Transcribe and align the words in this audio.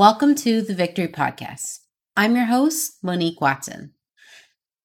Welcome 0.00 0.34
to 0.36 0.62
the 0.62 0.72
Victory 0.72 1.08
Podcast. 1.08 1.80
I'm 2.16 2.34
your 2.34 2.46
host, 2.46 2.94
Monique 3.02 3.38
Watson. 3.38 3.92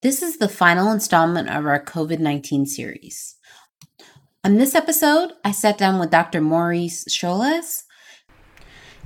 This 0.02 0.22
is 0.22 0.40
the 0.40 0.50
final 0.50 0.92
installment 0.92 1.48
of 1.48 1.66
our 1.66 1.82
COVID 1.82 2.20
19 2.20 2.66
series. 2.66 3.38
On 4.44 4.58
this 4.58 4.76
episode, 4.76 5.32
I 5.42 5.52
sat 5.52 5.78
down 5.78 6.02
with 6.02 6.12
Dr. 6.12 6.42
Maurice 6.42 7.06
Sholas. 7.06 7.84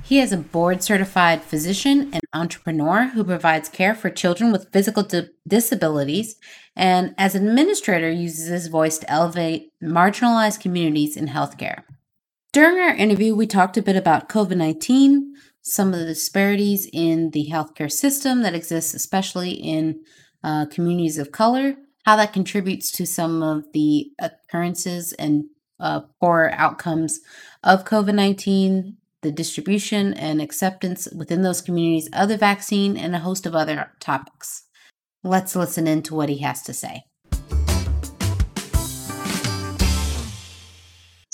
He 0.02 0.18
is 0.18 0.32
a 0.32 0.36
board 0.36 0.82
certified 0.82 1.42
physician 1.42 2.10
and 2.12 2.22
entrepreneur 2.32 3.10
who 3.10 3.22
provides 3.22 3.68
care 3.68 3.94
for 3.94 4.10
children 4.10 4.50
with 4.50 4.72
physical 4.72 5.04
di- 5.04 5.28
disabilities 5.46 6.34
and, 6.74 7.14
as 7.18 7.36
an 7.36 7.46
administrator, 7.46 8.10
uses 8.10 8.48
his 8.48 8.66
voice 8.66 8.98
to 8.98 9.08
elevate 9.08 9.70
marginalized 9.80 10.58
communities 10.58 11.16
in 11.16 11.28
healthcare. 11.28 11.84
During 12.52 12.80
our 12.80 12.96
interview, 12.96 13.36
we 13.36 13.46
talked 13.46 13.76
a 13.76 13.82
bit 13.82 13.94
about 13.94 14.28
COVID 14.28 14.56
19, 14.56 15.36
some 15.62 15.92
of 15.92 16.00
the 16.00 16.06
disparities 16.06 16.88
in 16.92 17.30
the 17.30 17.48
healthcare 17.50 17.90
system 17.90 18.42
that 18.42 18.54
exists, 18.54 18.94
especially 18.94 19.50
in 19.50 20.02
uh, 20.42 20.66
communities 20.66 21.18
of 21.18 21.32
color, 21.32 21.76
how 22.04 22.16
that 22.16 22.32
contributes 22.32 22.90
to 22.92 23.06
some 23.06 23.42
of 23.42 23.64
the 23.72 24.10
occurrences 24.18 25.12
and 25.14 25.44
uh, 25.78 26.00
poor 26.20 26.50
outcomes 26.54 27.20
of 27.62 27.84
COVID 27.84 28.14
19, 28.14 28.96
the 29.22 29.32
distribution 29.32 30.14
and 30.14 30.40
acceptance 30.40 31.08
within 31.14 31.42
those 31.42 31.60
communities 31.60 32.08
of 32.12 32.28
the 32.28 32.36
vaccine, 32.36 32.96
and 32.96 33.14
a 33.14 33.20
host 33.20 33.46
of 33.46 33.54
other 33.54 33.92
topics. 34.00 34.64
Let's 35.22 35.54
listen 35.54 35.86
in 35.86 36.02
to 36.04 36.14
what 36.14 36.30
he 36.30 36.38
has 36.38 36.62
to 36.62 36.72
say. 36.72 37.04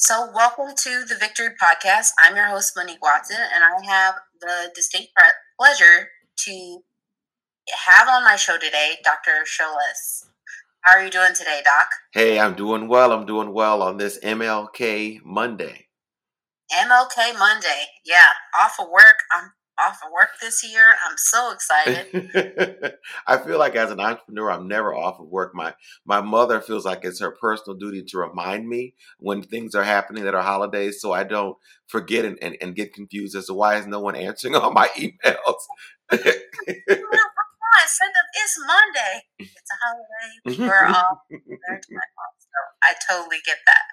So, 0.08 0.30
welcome 0.32 0.72
to 0.76 1.04
the 1.04 1.16
Victory 1.18 1.48
Podcast. 1.60 2.10
I'm 2.20 2.36
your 2.36 2.44
host, 2.44 2.74
Monique 2.76 3.02
Watson, 3.02 3.38
and 3.52 3.64
I 3.64 3.84
have 3.92 4.14
the 4.40 4.70
distinct 4.72 5.08
pleasure 5.58 6.10
to 6.36 6.78
have 7.88 8.06
on 8.06 8.22
my 8.22 8.36
show 8.36 8.56
today 8.56 8.98
Dr. 9.02 9.42
Sholas. 9.44 10.28
How 10.82 10.96
are 10.96 11.04
you 11.04 11.10
doing 11.10 11.32
today, 11.34 11.60
Doc? 11.64 11.88
Hey, 12.12 12.38
I'm 12.38 12.54
doing 12.54 12.86
well. 12.86 13.10
I'm 13.10 13.26
doing 13.26 13.52
well 13.52 13.82
on 13.82 13.96
this 13.96 14.20
MLK 14.20 15.24
Monday. 15.24 15.88
MLK 16.72 17.36
Monday. 17.36 17.86
Yeah, 18.04 18.28
off 18.56 18.76
of 18.78 18.88
work. 18.88 19.24
I'm 19.32 19.54
off 19.78 19.98
of 20.04 20.12
work 20.12 20.30
this 20.40 20.64
year. 20.68 20.94
I'm 21.08 21.16
so 21.16 21.52
excited. 21.52 22.94
I 23.26 23.38
feel 23.38 23.58
like 23.58 23.76
as 23.76 23.90
an 23.90 24.00
entrepreneur, 24.00 24.50
I'm 24.50 24.68
never 24.68 24.94
off 24.94 25.20
of 25.20 25.28
work. 25.28 25.54
My 25.54 25.74
my 26.04 26.20
mother 26.20 26.60
feels 26.60 26.84
like 26.84 27.04
it's 27.04 27.20
her 27.20 27.30
personal 27.30 27.76
duty 27.78 28.02
to 28.04 28.18
remind 28.18 28.68
me 28.68 28.94
when 29.18 29.42
things 29.42 29.74
are 29.74 29.84
happening 29.84 30.24
that 30.24 30.34
are 30.34 30.42
holidays, 30.42 31.00
so 31.00 31.12
I 31.12 31.24
don't 31.24 31.56
forget 31.86 32.24
and, 32.24 32.38
and, 32.42 32.56
and 32.60 32.74
get 32.74 32.94
confused 32.94 33.36
as 33.36 33.46
to 33.46 33.54
why 33.54 33.76
is 33.76 33.86
no 33.86 34.00
one 34.00 34.16
answering 34.16 34.54
all 34.54 34.72
my 34.72 34.88
emails. 34.96 35.62
Said 37.88 38.08
that 38.12 38.26
it's 38.34 38.58
Monday. 38.66 39.22
It's 39.38 39.70
a 39.70 39.76
holiday. 39.86 40.58
We're 40.68 40.86
all 40.86 41.22
so 41.30 42.45
I 42.82 42.94
totally 43.08 43.40
get 43.44 43.58
that. 43.66 43.84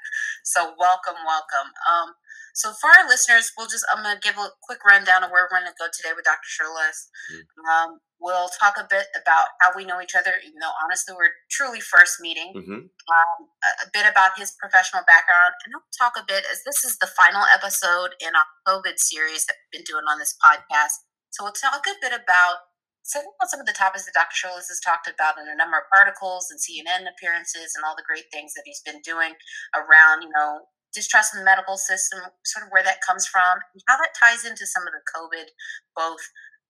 So 0.43 0.73
welcome, 0.77 1.19
welcome. 1.25 1.71
Um, 1.89 2.13
so 2.53 2.71
for 2.77 2.89
our 2.93 3.09
listeners, 3.09 3.51
we'll 3.57 3.67
just 3.67 3.85
I'm 3.89 4.03
gonna 4.03 4.21
give 4.21 4.37
a 4.37 4.53
quick 4.61 4.85
rundown 4.85 5.23
of 5.23 5.31
where 5.31 5.49
we're 5.49 5.57
gonna 5.57 5.73
go 5.79 5.89
today 5.89 6.13
with 6.15 6.25
Dr. 6.25 6.45
Sholas. 6.45 7.09
Mm-hmm. 7.33 7.65
Um, 7.65 7.89
we'll 8.21 8.47
talk 8.61 8.77
a 8.77 8.85
bit 8.85 9.09
about 9.17 9.57
how 9.59 9.73
we 9.75 9.83
know 9.85 9.99
each 9.99 10.13
other, 10.13 10.37
even 10.45 10.61
though 10.61 10.77
honestly 10.85 11.17
we're 11.17 11.33
truly 11.49 11.81
first 11.81 12.21
meeting. 12.21 12.53
Mm-hmm. 12.55 12.87
Um, 12.87 13.37
a, 13.65 13.69
a, 13.83 13.87
bit 13.91 14.05
about 14.05 14.37
his 14.37 14.53
professional 14.61 15.01
background, 15.09 15.57
and 15.65 15.73
we'll 15.73 15.89
talk 15.97 16.13
a 16.13 16.23
bit 16.23 16.45
as 16.45 16.61
this 16.63 16.85
is 16.85 17.01
the 17.01 17.09
final 17.09 17.43
episode 17.49 18.13
in 18.21 18.37
our 18.37 18.47
COVID 18.69 19.01
series 19.01 19.49
that 19.49 19.57
we've 19.59 19.81
been 19.81 19.89
doing 19.89 20.05
on 20.05 20.19
this 20.19 20.37
podcast. 20.37 21.01
So 21.33 21.43
we'll 21.43 21.57
talk 21.57 21.83
a 21.89 21.97
bit 21.99 22.13
about 22.13 22.69
some 23.03 23.27
of 23.43 23.51
some 23.51 23.59
of 23.59 23.67
the 23.67 23.75
topics 23.75 24.07
that 24.07 24.15
Dr. 24.15 24.33
Sholas 24.33 24.71
has 24.71 24.79
talked 24.79 25.11
about 25.11 25.35
in 25.37 25.51
a 25.51 25.59
number 25.59 25.77
of 25.77 25.91
articles 25.91 26.47
and 26.49 26.59
CNN 26.59 27.03
appearances 27.03 27.75
and 27.75 27.83
all 27.83 27.95
the 27.95 28.07
great 28.07 28.31
things 28.31 28.55
that 28.55 28.63
he's 28.65 28.81
been 28.81 29.03
doing 29.03 29.35
around, 29.75 30.23
you 30.23 30.31
know, 30.31 30.71
distrust 30.95 31.35
in 31.35 31.43
the 31.43 31.45
medical 31.45 31.75
system, 31.75 32.23
sort 32.47 32.63
of 32.63 32.71
where 32.71 32.83
that 32.83 33.03
comes 33.03 33.27
from, 33.27 33.59
and 33.75 33.83
how 33.87 33.97
that 33.97 34.15
ties 34.15 34.47
into 34.47 34.65
some 34.65 34.87
of 34.87 34.93
the 34.95 35.03
COVID, 35.03 35.51
both 35.95 36.23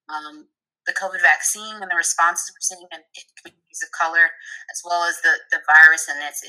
um, 0.09 0.49
the 0.87 0.95
COVID 0.97 1.21
vaccine 1.21 1.79
and 1.79 1.91
the 1.91 1.99
responses 1.99 2.51
we're 2.51 2.65
seeing 2.65 2.87
in, 2.91 3.03
communities 3.37 3.83
of 3.83 3.91
color, 3.93 4.33
as 4.71 4.81
well 4.83 5.03
as 5.03 5.21
the, 5.21 5.37
the 5.51 5.61
virus 5.69 6.09
and 6.09 6.19
its 6.23 6.41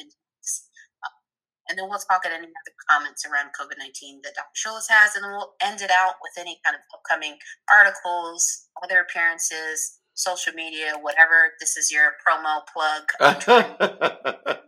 and 1.68 1.78
then 1.78 1.88
we'll 1.88 1.98
talk 1.98 2.24
at 2.24 2.32
any 2.32 2.46
other 2.46 2.74
comments 2.88 3.24
around 3.24 3.50
COVID 3.58 3.78
19 3.78 4.20
that 4.24 4.34
Dr. 4.34 4.56
Sholas 4.56 4.88
has, 4.88 5.14
and 5.14 5.24
then 5.24 5.32
we'll 5.32 5.54
end 5.60 5.80
it 5.80 5.90
out 5.90 6.14
with 6.22 6.32
any 6.38 6.60
kind 6.64 6.76
of 6.76 6.82
upcoming 6.92 7.38
articles, 7.70 8.68
other 8.82 9.00
appearances, 9.00 10.00
social 10.14 10.52
media, 10.52 10.94
whatever. 11.00 11.52
This 11.60 11.76
is 11.76 11.90
your 11.90 12.12
promo 12.26 12.62
plug. 12.72 13.10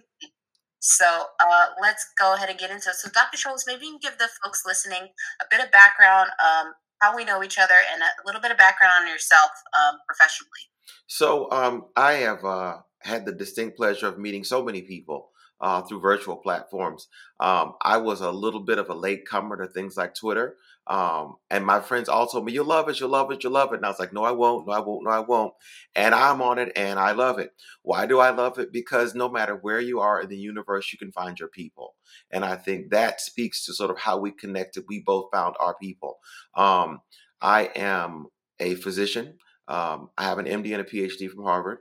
So 0.80 1.04
uh, 1.38 1.66
let's 1.80 2.06
go 2.18 2.34
ahead 2.34 2.48
and 2.48 2.58
get 2.58 2.70
into 2.70 2.88
it. 2.88 2.96
So, 2.96 3.10
Dr. 3.10 3.36
Sholas, 3.36 3.64
maybe 3.66 3.84
you 3.84 3.92
can 3.92 4.00
give 4.00 4.18
the 4.18 4.28
folks 4.42 4.62
listening 4.64 5.08
a 5.40 5.44
bit 5.50 5.62
of 5.62 5.70
background, 5.70 6.30
um, 6.42 6.72
how 7.00 7.14
we 7.14 7.24
know 7.24 7.42
each 7.42 7.58
other, 7.58 7.74
and 7.92 8.02
a 8.02 8.26
little 8.26 8.40
bit 8.40 8.50
of 8.50 8.56
background 8.56 8.92
on 9.02 9.06
yourself 9.08 9.50
um, 9.76 9.98
professionally. 10.06 10.72
So, 11.06 11.50
um, 11.50 11.86
I 11.96 12.12
have 12.24 12.44
uh, 12.44 12.78
had 13.00 13.24
the 13.24 13.32
distinct 13.32 13.76
pleasure 13.76 14.06
of 14.06 14.18
meeting 14.18 14.44
so 14.44 14.62
many 14.62 14.82
people 14.82 15.30
uh, 15.60 15.82
through 15.82 16.00
virtual 16.00 16.36
platforms. 16.36 17.08
Um, 17.38 17.74
I 17.82 17.98
was 17.98 18.20
a 18.20 18.30
little 18.30 18.60
bit 18.60 18.78
of 18.78 18.88
a 18.88 18.94
late 18.94 19.26
comer 19.26 19.56
to 19.58 19.70
things 19.70 19.96
like 19.96 20.14
Twitter. 20.14 20.56
Um, 20.86 21.36
and 21.50 21.64
my 21.64 21.80
friends 21.80 22.08
all 22.08 22.26
told 22.26 22.46
me, 22.46 22.52
you'll 22.52 22.64
love 22.64 22.88
it, 22.88 22.98
you'll 22.98 23.10
love 23.10 23.30
it, 23.30 23.44
you'll 23.44 23.52
love 23.52 23.72
it. 23.72 23.76
And 23.76 23.84
I 23.84 23.90
was 23.90 24.00
like, 24.00 24.12
no, 24.12 24.24
I 24.24 24.32
won't, 24.32 24.66
no, 24.66 24.72
I 24.72 24.80
won't, 24.80 25.04
no, 25.04 25.10
I 25.10 25.20
won't. 25.20 25.52
And 25.94 26.14
I'm 26.14 26.40
on 26.42 26.58
it 26.58 26.72
and 26.74 26.98
I 26.98 27.12
love 27.12 27.38
it. 27.38 27.52
Why 27.82 28.06
do 28.06 28.18
I 28.18 28.30
love 28.30 28.58
it? 28.58 28.72
Because 28.72 29.14
no 29.14 29.28
matter 29.28 29.54
where 29.54 29.80
you 29.80 30.00
are 30.00 30.20
in 30.20 30.28
the 30.28 30.36
universe, 30.36 30.92
you 30.92 30.98
can 30.98 31.12
find 31.12 31.38
your 31.38 31.48
people. 31.48 31.94
And 32.30 32.44
I 32.44 32.56
think 32.56 32.90
that 32.90 33.20
speaks 33.20 33.64
to 33.66 33.74
sort 33.74 33.90
of 33.90 33.98
how 33.98 34.18
we 34.18 34.32
connected. 34.32 34.84
We 34.88 35.00
both 35.00 35.30
found 35.32 35.54
our 35.60 35.76
people. 35.80 36.18
Um, 36.54 37.02
I 37.40 37.70
am 37.76 38.26
a 38.58 38.74
physician. 38.76 39.34
Um, 39.68 40.10
I 40.18 40.24
have 40.24 40.38
an 40.38 40.46
MD 40.46 40.72
and 40.72 40.80
a 40.80 40.84
PhD 40.84 41.30
from 41.30 41.44
Harvard. 41.44 41.78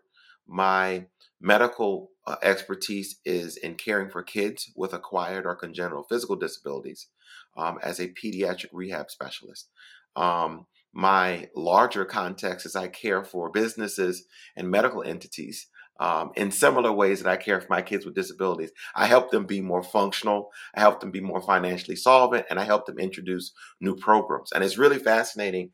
My 0.49 1.05
medical 1.39 2.09
uh, 2.25 2.37
expertise 2.41 3.19
is 3.23 3.55
in 3.55 3.75
caring 3.75 4.09
for 4.09 4.23
kids 4.23 4.71
with 4.75 4.93
acquired 4.93 5.45
or 5.45 5.55
congenital 5.55 6.03
physical 6.03 6.35
disabilities 6.35 7.07
um, 7.55 7.77
as 7.83 7.99
a 7.99 8.09
pediatric 8.09 8.69
rehab 8.73 9.11
specialist. 9.11 9.69
Um, 10.15 10.65
my 10.91 11.49
larger 11.55 12.03
context 12.03 12.65
is 12.65 12.75
I 12.75 12.87
care 12.87 13.23
for 13.23 13.51
businesses 13.51 14.25
and 14.55 14.71
medical 14.71 15.03
entities 15.03 15.67
um, 15.99 16.31
in 16.35 16.49
similar 16.49 16.91
ways 16.91 17.21
that 17.21 17.29
I 17.29 17.37
care 17.37 17.61
for 17.61 17.67
my 17.69 17.83
kids 17.83 18.05
with 18.05 18.15
disabilities. 18.15 18.71
I 18.95 19.05
help 19.05 19.29
them 19.29 19.45
be 19.45 19.61
more 19.61 19.83
functional, 19.83 20.49
I 20.73 20.79
help 20.79 20.99
them 20.99 21.11
be 21.11 21.21
more 21.21 21.41
financially 21.41 21.95
solvent, 21.95 22.47
and 22.49 22.59
I 22.59 22.63
help 22.63 22.85
them 22.85 22.97
introduce 22.97 23.51
new 23.79 23.95
programs. 23.95 24.51
And 24.51 24.63
it's 24.63 24.77
really 24.77 24.97
fascinating 24.97 25.71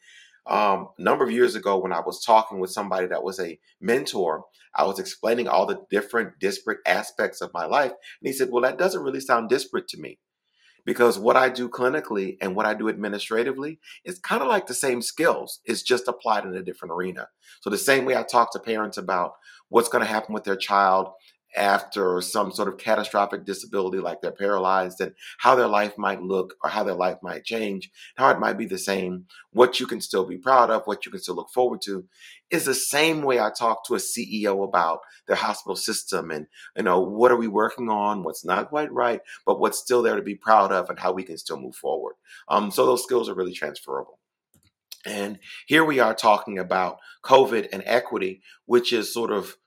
um, 0.47 0.89
a 0.97 1.01
number 1.01 1.23
of 1.23 1.31
years 1.31 1.55
ago 1.55 1.77
when 1.77 1.91
I 1.91 2.01
was 2.01 2.23
talking 2.23 2.59
with 2.59 2.71
somebody 2.71 3.07
that 3.07 3.23
was 3.23 3.39
a 3.39 3.59
mentor, 3.81 4.43
I 4.75 4.85
was 4.85 4.99
explaining 4.99 5.47
all 5.47 5.65
the 5.65 5.81
different 5.89 6.39
disparate 6.39 6.79
aspects 6.85 7.41
of 7.41 7.53
my 7.53 7.65
life. 7.65 7.91
And 7.91 8.27
he 8.27 8.33
said, 8.33 8.49
Well, 8.51 8.63
that 8.63 8.77
doesn't 8.77 9.03
really 9.03 9.19
sound 9.19 9.49
disparate 9.49 9.87
to 9.89 9.99
me 9.99 10.19
because 10.85 11.17
what 11.17 11.35
I 11.35 11.49
do 11.49 11.67
clinically 11.67 12.37
and 12.41 12.55
what 12.55 12.65
I 12.65 12.75
do 12.75 12.89
administratively 12.89 13.79
is 14.03 14.19
kind 14.19 14.41
of 14.41 14.47
like 14.47 14.67
the 14.67 14.73
same 14.73 15.01
skills. 15.01 15.59
It's 15.65 15.81
just 15.81 16.07
applied 16.07 16.45
in 16.45 16.55
a 16.55 16.63
different 16.63 16.93
arena. 16.93 17.29
So, 17.61 17.69
the 17.69 17.77
same 17.77 18.05
way 18.05 18.15
I 18.15 18.23
talk 18.23 18.51
to 18.53 18.59
parents 18.59 18.97
about 18.97 19.33
what's 19.69 19.89
going 19.89 20.03
to 20.03 20.11
happen 20.11 20.33
with 20.33 20.43
their 20.43 20.55
child 20.55 21.09
after 21.55 22.21
some 22.21 22.51
sort 22.51 22.67
of 22.67 22.77
catastrophic 22.77 23.45
disability, 23.45 23.99
like 23.99 24.21
they're 24.21 24.31
paralyzed, 24.31 25.01
and 25.01 25.13
how 25.39 25.55
their 25.55 25.67
life 25.67 25.97
might 25.97 26.21
look 26.21 26.55
or 26.63 26.69
how 26.69 26.83
their 26.83 26.95
life 26.95 27.17
might 27.21 27.43
change, 27.43 27.91
how 28.15 28.29
it 28.29 28.39
might 28.39 28.57
be 28.57 28.65
the 28.65 28.77
same, 28.77 29.25
what 29.51 29.79
you 29.79 29.87
can 29.87 30.01
still 30.01 30.25
be 30.25 30.37
proud 30.37 30.69
of, 30.69 30.85
what 30.85 31.05
you 31.05 31.11
can 31.11 31.21
still 31.21 31.35
look 31.35 31.49
forward 31.49 31.81
to, 31.81 32.05
is 32.51 32.65
the 32.65 32.73
same 32.73 33.21
way 33.23 33.39
I 33.39 33.49
talk 33.49 33.85
to 33.85 33.95
a 33.95 33.99
CEO 33.99 34.63
about 34.63 34.99
their 35.27 35.35
hospital 35.35 35.75
system 35.75 36.31
and, 36.31 36.47
you 36.75 36.83
know, 36.83 36.99
what 36.99 37.31
are 37.31 37.37
we 37.37 37.47
working 37.47 37.89
on, 37.89 38.23
what's 38.23 38.45
not 38.45 38.69
quite 38.69 38.91
right, 38.91 39.21
but 39.45 39.59
what's 39.59 39.79
still 39.79 40.01
there 40.01 40.15
to 40.15 40.21
be 40.21 40.35
proud 40.35 40.71
of 40.71 40.89
and 40.89 40.99
how 40.99 41.11
we 41.11 41.23
can 41.23 41.37
still 41.37 41.59
move 41.59 41.75
forward. 41.75 42.15
Um, 42.47 42.71
so 42.71 42.85
those 42.85 43.03
skills 43.03 43.29
are 43.29 43.35
really 43.35 43.53
transferable. 43.53 44.19
And 45.05 45.39
here 45.67 45.85
we 45.85 45.99
are 45.99 46.15
talking 46.15 46.57
about 46.57 46.97
COVID 47.23 47.69
and 47.71 47.83
equity, 47.85 48.41
which 48.65 48.91
is 48.91 49.13
sort 49.13 49.31
of 49.31 49.57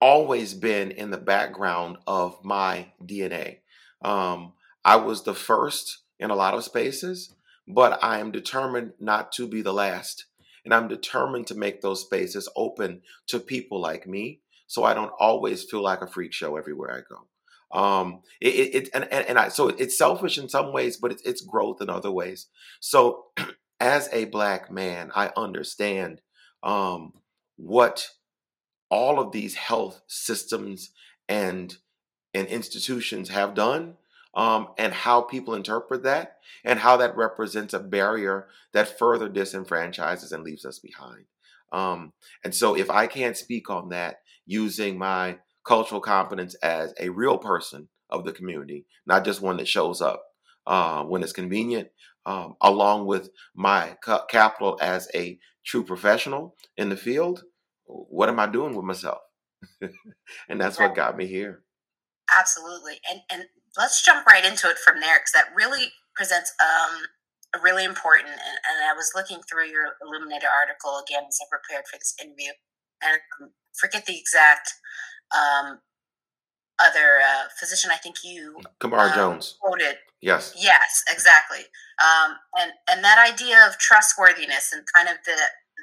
always 0.00 0.54
been 0.54 0.90
in 0.90 1.10
the 1.10 1.18
background 1.18 1.98
of 2.06 2.42
my 2.44 2.92
DNA. 3.04 3.58
Um, 4.02 4.52
I 4.84 4.96
was 4.96 5.22
the 5.22 5.34
first 5.34 5.98
in 6.18 6.30
a 6.30 6.36
lot 6.36 6.54
of 6.54 6.64
spaces, 6.64 7.34
but 7.68 8.02
I 8.02 8.18
am 8.18 8.30
determined 8.30 8.92
not 8.98 9.32
to 9.32 9.46
be 9.46 9.62
the 9.62 9.72
last. 9.72 10.26
And 10.64 10.74
I'm 10.74 10.88
determined 10.88 11.46
to 11.48 11.54
make 11.54 11.80
those 11.80 12.02
spaces 12.02 12.48
open 12.56 13.02
to 13.28 13.40
people 13.40 13.80
like 13.80 14.06
me 14.06 14.40
so 14.66 14.84
I 14.84 14.94
don't 14.94 15.12
always 15.18 15.64
feel 15.64 15.82
like 15.82 16.00
a 16.00 16.06
freak 16.06 16.32
show 16.32 16.56
everywhere 16.56 16.92
I 16.92 17.00
go. 17.08 17.26
Um, 17.72 18.22
it, 18.40 18.74
it, 18.74 18.88
and, 18.94 19.04
and, 19.12 19.26
and 19.26 19.38
I, 19.38 19.48
so 19.48 19.68
it's 19.68 19.98
selfish 19.98 20.38
in 20.38 20.48
some 20.48 20.72
ways, 20.72 20.96
but 20.96 21.12
it's, 21.12 21.22
it's 21.22 21.40
growth 21.40 21.80
in 21.80 21.90
other 21.90 22.10
ways. 22.10 22.46
So 22.78 23.26
as 23.80 24.08
a 24.12 24.26
black 24.26 24.70
man, 24.70 25.10
I 25.14 25.32
understand 25.36 26.20
um, 26.62 27.14
what 27.56 28.08
all 28.90 29.20
of 29.20 29.32
these 29.32 29.54
health 29.54 30.02
systems 30.06 30.90
and 31.28 31.76
and 32.34 32.46
institutions 32.48 33.28
have 33.30 33.54
done 33.54 33.96
um, 34.34 34.68
and 34.78 34.92
how 34.92 35.22
people 35.22 35.54
interpret 35.54 36.02
that 36.04 36.36
and 36.64 36.78
how 36.78 36.96
that 36.96 37.16
represents 37.16 37.74
a 37.74 37.80
barrier 37.80 38.46
that 38.72 38.98
further 38.98 39.28
disenfranchises 39.28 40.32
and 40.32 40.44
leaves 40.44 40.64
us 40.64 40.78
behind. 40.78 41.24
Um, 41.72 42.12
and 42.44 42.54
so, 42.54 42.76
if 42.76 42.90
I 42.90 43.06
can't 43.06 43.36
speak 43.36 43.70
on 43.70 43.88
that 43.90 44.20
using 44.46 44.98
my 44.98 45.38
cultural 45.64 46.00
competence 46.00 46.54
as 46.56 46.94
a 46.98 47.10
real 47.10 47.38
person 47.38 47.88
of 48.08 48.24
the 48.24 48.32
community, 48.32 48.86
not 49.06 49.24
just 49.24 49.40
one 49.40 49.56
that 49.58 49.68
shows 49.68 50.00
up 50.00 50.24
uh, 50.66 51.04
when 51.04 51.22
it's 51.22 51.32
convenient, 51.32 51.88
um, 52.26 52.56
along 52.60 53.06
with 53.06 53.30
my 53.54 53.96
capital 54.28 54.78
as 54.80 55.08
a 55.14 55.38
true 55.64 55.84
professional 55.84 56.56
in 56.76 56.88
the 56.88 56.96
field, 56.96 57.44
what 58.10 58.28
am 58.28 58.40
I 58.40 58.46
doing 58.46 58.74
with 58.74 58.84
myself? 58.84 59.20
and 60.48 60.60
that's 60.60 60.78
what 60.78 60.94
got 60.94 61.16
me 61.16 61.26
here. 61.26 61.62
Absolutely. 62.38 63.00
And 63.10 63.20
and 63.30 63.44
let's 63.76 64.04
jump 64.04 64.26
right 64.26 64.44
into 64.44 64.68
it 64.68 64.78
from 64.78 65.00
there 65.00 65.18
because 65.18 65.32
that 65.32 65.54
really 65.54 65.92
presents 66.14 66.52
um, 66.60 67.02
a 67.54 67.62
really 67.62 67.84
important. 67.84 68.28
And, 68.28 68.38
and, 68.40 68.90
I 68.90 68.94
was 68.94 69.12
looking 69.14 69.40
through 69.48 69.66
your 69.66 69.96
Illuminated 70.02 70.48
article 70.48 71.02
again 71.04 71.24
as 71.28 71.38
I 71.42 71.46
prepared 71.50 71.86
for 71.90 71.98
this 71.98 72.14
interview, 72.22 72.52
and 73.02 73.18
um, 73.42 73.50
forget 73.72 74.06
the 74.06 74.18
exact 74.18 74.74
um, 75.34 75.80
other 76.80 77.20
uh, 77.20 77.48
physician. 77.58 77.90
I 77.92 77.96
think 77.96 78.16
you 78.24 78.56
Camara 78.78 79.08
um, 79.08 79.14
Jones 79.14 79.56
quoted. 79.60 79.96
Yes. 80.20 80.54
Yes, 80.56 81.02
exactly. 81.10 81.64
Um, 82.00 82.36
and 82.58 82.72
and 82.90 83.04
that 83.04 83.18
idea 83.18 83.66
of 83.66 83.78
trustworthiness 83.78 84.72
and 84.72 84.84
kind 84.94 85.08
of 85.08 85.16
the 85.24 85.36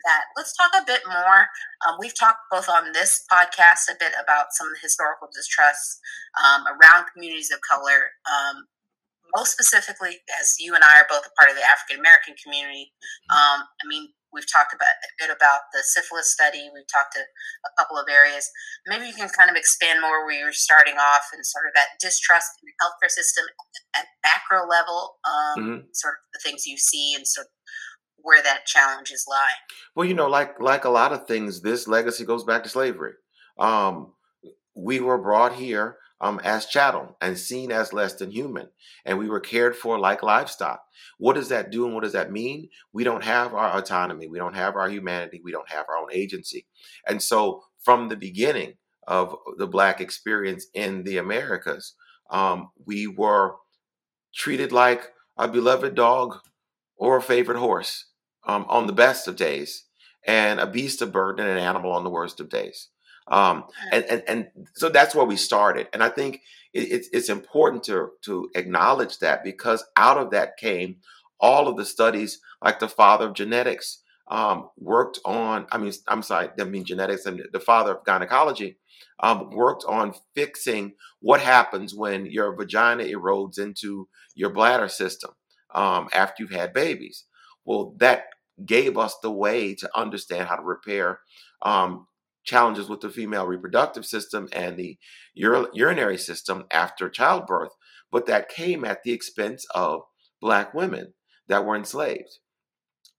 that. 0.05 0.25
Let's 0.35 0.55
talk 0.55 0.71
a 0.75 0.85
bit 0.85 1.01
more. 1.07 1.47
Um, 1.88 1.97
we've 1.99 2.17
talked 2.17 2.49
both 2.51 2.69
on 2.69 2.91
this 2.94 3.23
podcast 3.31 3.89
a 3.89 3.95
bit 3.99 4.13
about 4.21 4.51
some 4.51 4.67
of 4.67 4.73
the 4.73 4.81
historical 4.81 5.29
distrust 5.33 5.99
um, 6.38 6.65
around 6.67 7.07
communities 7.13 7.51
of 7.51 7.59
color. 7.61 8.13
Um, 8.25 8.67
most 9.35 9.51
specifically, 9.51 10.23
as 10.39 10.55
you 10.59 10.73
and 10.73 10.83
I 10.83 11.01
are 11.01 11.09
both 11.09 11.27
a 11.27 11.35
part 11.35 11.51
of 11.51 11.57
the 11.57 11.67
African 11.67 11.99
American 11.99 12.35
community, 12.39 12.94
um, 13.29 13.67
I 13.67 13.85
mean, 13.85 14.07
we've 14.31 14.47
talked 14.47 14.73
about 14.73 14.91
a 15.03 15.11
bit 15.19 15.31
about 15.31 15.71
the 15.73 15.83
syphilis 15.83 16.31
study. 16.31 16.69
We've 16.73 16.88
talked 16.88 17.15
to 17.15 17.23
a 17.23 17.71
couple 17.79 17.97
of 17.97 18.07
areas. 18.11 18.49
Maybe 18.88 19.07
you 19.07 19.15
can 19.15 19.29
kind 19.29 19.49
of 19.49 19.55
expand 19.55 20.01
more 20.01 20.25
where 20.25 20.38
you're 20.38 20.53
starting 20.53 20.95
off 20.95 21.31
and 21.33 21.45
sort 21.45 21.67
of 21.67 21.73
that 21.75 21.99
distrust 21.99 22.59
in 22.61 22.69
the 22.71 22.75
healthcare 22.79 23.11
system 23.11 23.45
at 23.95 24.05
macro 24.23 24.67
level, 24.67 25.19
um, 25.25 25.57
mm-hmm. 25.57 25.79
sort 25.94 26.15
of 26.15 26.21
the 26.33 26.41
things 26.44 26.67
you 26.67 26.77
see 26.77 27.15
and 27.15 27.27
sort 27.27 27.47
of 27.47 27.56
where 28.27 28.44
that 28.44 28.65
challenges 28.65 29.25
lie. 29.29 29.53
Well, 29.95 30.06
you 30.06 30.13
know, 30.13 30.27
like 30.27 30.59
like 30.59 30.83
a 30.83 30.89
lot 30.89 31.13
of 31.13 31.25
things, 31.25 31.62
this 31.62 31.88
legacy 31.88 32.25
goes 32.25 32.44
back 32.44 32.63
to 32.63 32.69
slavery. 32.69 33.13
Um, 33.57 34.12
we 34.75 35.00
were 35.00 35.18
brought 35.18 35.53
here 35.53 35.95
um, 36.19 36.41
as 36.44 36.65
chattel 36.65 37.15
and 37.21 37.38
seen 37.38 37.71
as 37.71 37.94
less 37.94 38.15
than 38.15 38.29
human, 38.29 38.68
and 39.06 39.18
we 39.18 39.29
were 39.29 39.39
cared 39.39 39.77
for 39.77 39.97
like 39.97 40.24
livestock. 40.24 40.81
What 41.18 41.35
does 41.35 41.47
that 41.47 41.71
do, 41.71 41.85
and 41.85 41.94
what 41.94 42.03
does 42.03 42.12
that 42.12 42.29
mean? 42.29 42.68
We 42.91 43.06
don't 43.06 43.24
have 43.24 43.53
our 43.53 43.77
autonomy, 43.77 44.27
we 44.27 44.39
don't 44.39 44.56
have 44.56 44.75
our 44.75 44.89
humanity, 44.89 45.39
we 45.41 45.53
don't 45.53 45.69
have 45.69 45.85
our 45.88 45.95
own 45.95 46.09
agency, 46.12 46.68
and 47.07 47.23
so 47.23 47.63
from 47.81 48.09
the 48.09 48.18
beginning 48.18 48.73
of 49.07 49.38
the 49.57 49.68
black 49.68 50.01
experience 50.01 50.68
in 50.73 51.03
the 51.03 51.15
Americas, 51.15 51.94
um, 52.30 52.71
we 52.85 53.07
were 53.07 53.56
treated 54.35 54.73
like 54.73 55.13
a 55.38 55.47
beloved 55.47 55.95
dog 55.95 56.39
or 56.97 57.15
a 57.15 57.21
favorite 57.21 57.57
horse 57.57 58.06
um, 58.47 58.65
on 58.69 58.88
the 58.88 58.94
best 58.94 59.27
of 59.27 59.35
days, 59.35 59.83
and 60.25 60.59
a 60.59 60.67
beast 60.67 61.01
of 61.01 61.11
burden 61.11 61.45
and 61.45 61.57
an 61.57 61.63
animal 61.63 61.91
on 61.91 62.03
the 62.03 62.09
worst 62.09 62.39
of 62.39 62.49
days. 62.49 62.89
Um, 63.27 63.65
and, 63.91 64.05
and 64.05 64.23
and 64.27 64.47
so 64.75 64.89
that's 64.89 65.13
where 65.13 65.25
we 65.25 65.35
started. 65.35 65.88
And 65.94 66.01
I 66.01 66.09
think 66.09 66.41
it, 66.73 66.91
it's 66.91 67.09
it's 67.11 67.29
important 67.29 67.83
to 67.83 68.11
to 68.23 68.49
acknowledge 68.55 69.19
that 69.19 69.44
because 69.44 69.83
out 69.95 70.17
of 70.17 70.31
that 70.31 70.57
came 70.57 70.97
all 71.39 71.67
of 71.67 71.77
the 71.77 71.85
studies, 71.85 72.39
like 72.63 72.79
the 72.79 72.88
father 72.88 73.27
of 73.27 73.33
genetics 73.33 74.01
um, 74.29 74.69
worked 74.77 75.19
on. 75.25 75.67
I 75.71 75.77
mean, 75.77 75.94
I'm 76.07 76.23
sorry, 76.23 76.49
I 76.59 76.63
mean 76.63 76.85
genetics, 76.85 77.25
and 77.25 77.44
the 77.51 77.59
father 77.59 77.91
of 77.91 78.05
gynecology 78.05 78.77
um, 79.19 79.49
worked 79.51 79.83
on 79.88 80.13
fixing 80.35 80.94
what 81.19 81.41
happens 81.41 81.94
when 81.94 82.25
your 82.25 82.55
vagina 82.55 83.03
erodes 83.03 83.59
into 83.59 84.07
your 84.35 84.51
bladder 84.51 84.88
system 84.88 85.31
um, 85.73 86.07
after 86.13 86.44
you've 86.44 86.51
had 86.51 86.73
babies. 86.73 87.25
Well, 87.65 87.95
that 87.97 88.25
gave 88.65 88.98
us 88.98 89.15
the 89.21 89.31
way 89.31 89.75
to 89.75 89.89
understand 89.95 90.48
how 90.48 90.56
to 90.56 90.63
repair 90.63 91.19
um, 91.62 92.07
challenges 92.44 92.89
with 92.89 93.01
the 93.01 93.09
female 93.09 93.45
reproductive 93.45 94.06
system 94.06 94.48
and 94.51 94.77
the 94.77 94.98
ur- 95.44 95.69
urinary 95.74 96.18
system 96.18 96.65
after 96.71 97.09
childbirth. 97.09 97.71
But 98.12 98.25
that 98.27 98.50
came 98.50 98.86
at 98.86 99.04
the 99.04 99.12
expense 99.12 99.65
of 99.75 100.01
Black 100.42 100.74
women 100.74 101.13
that 101.48 101.65
were 101.65 101.75
enslaved. 101.75 102.39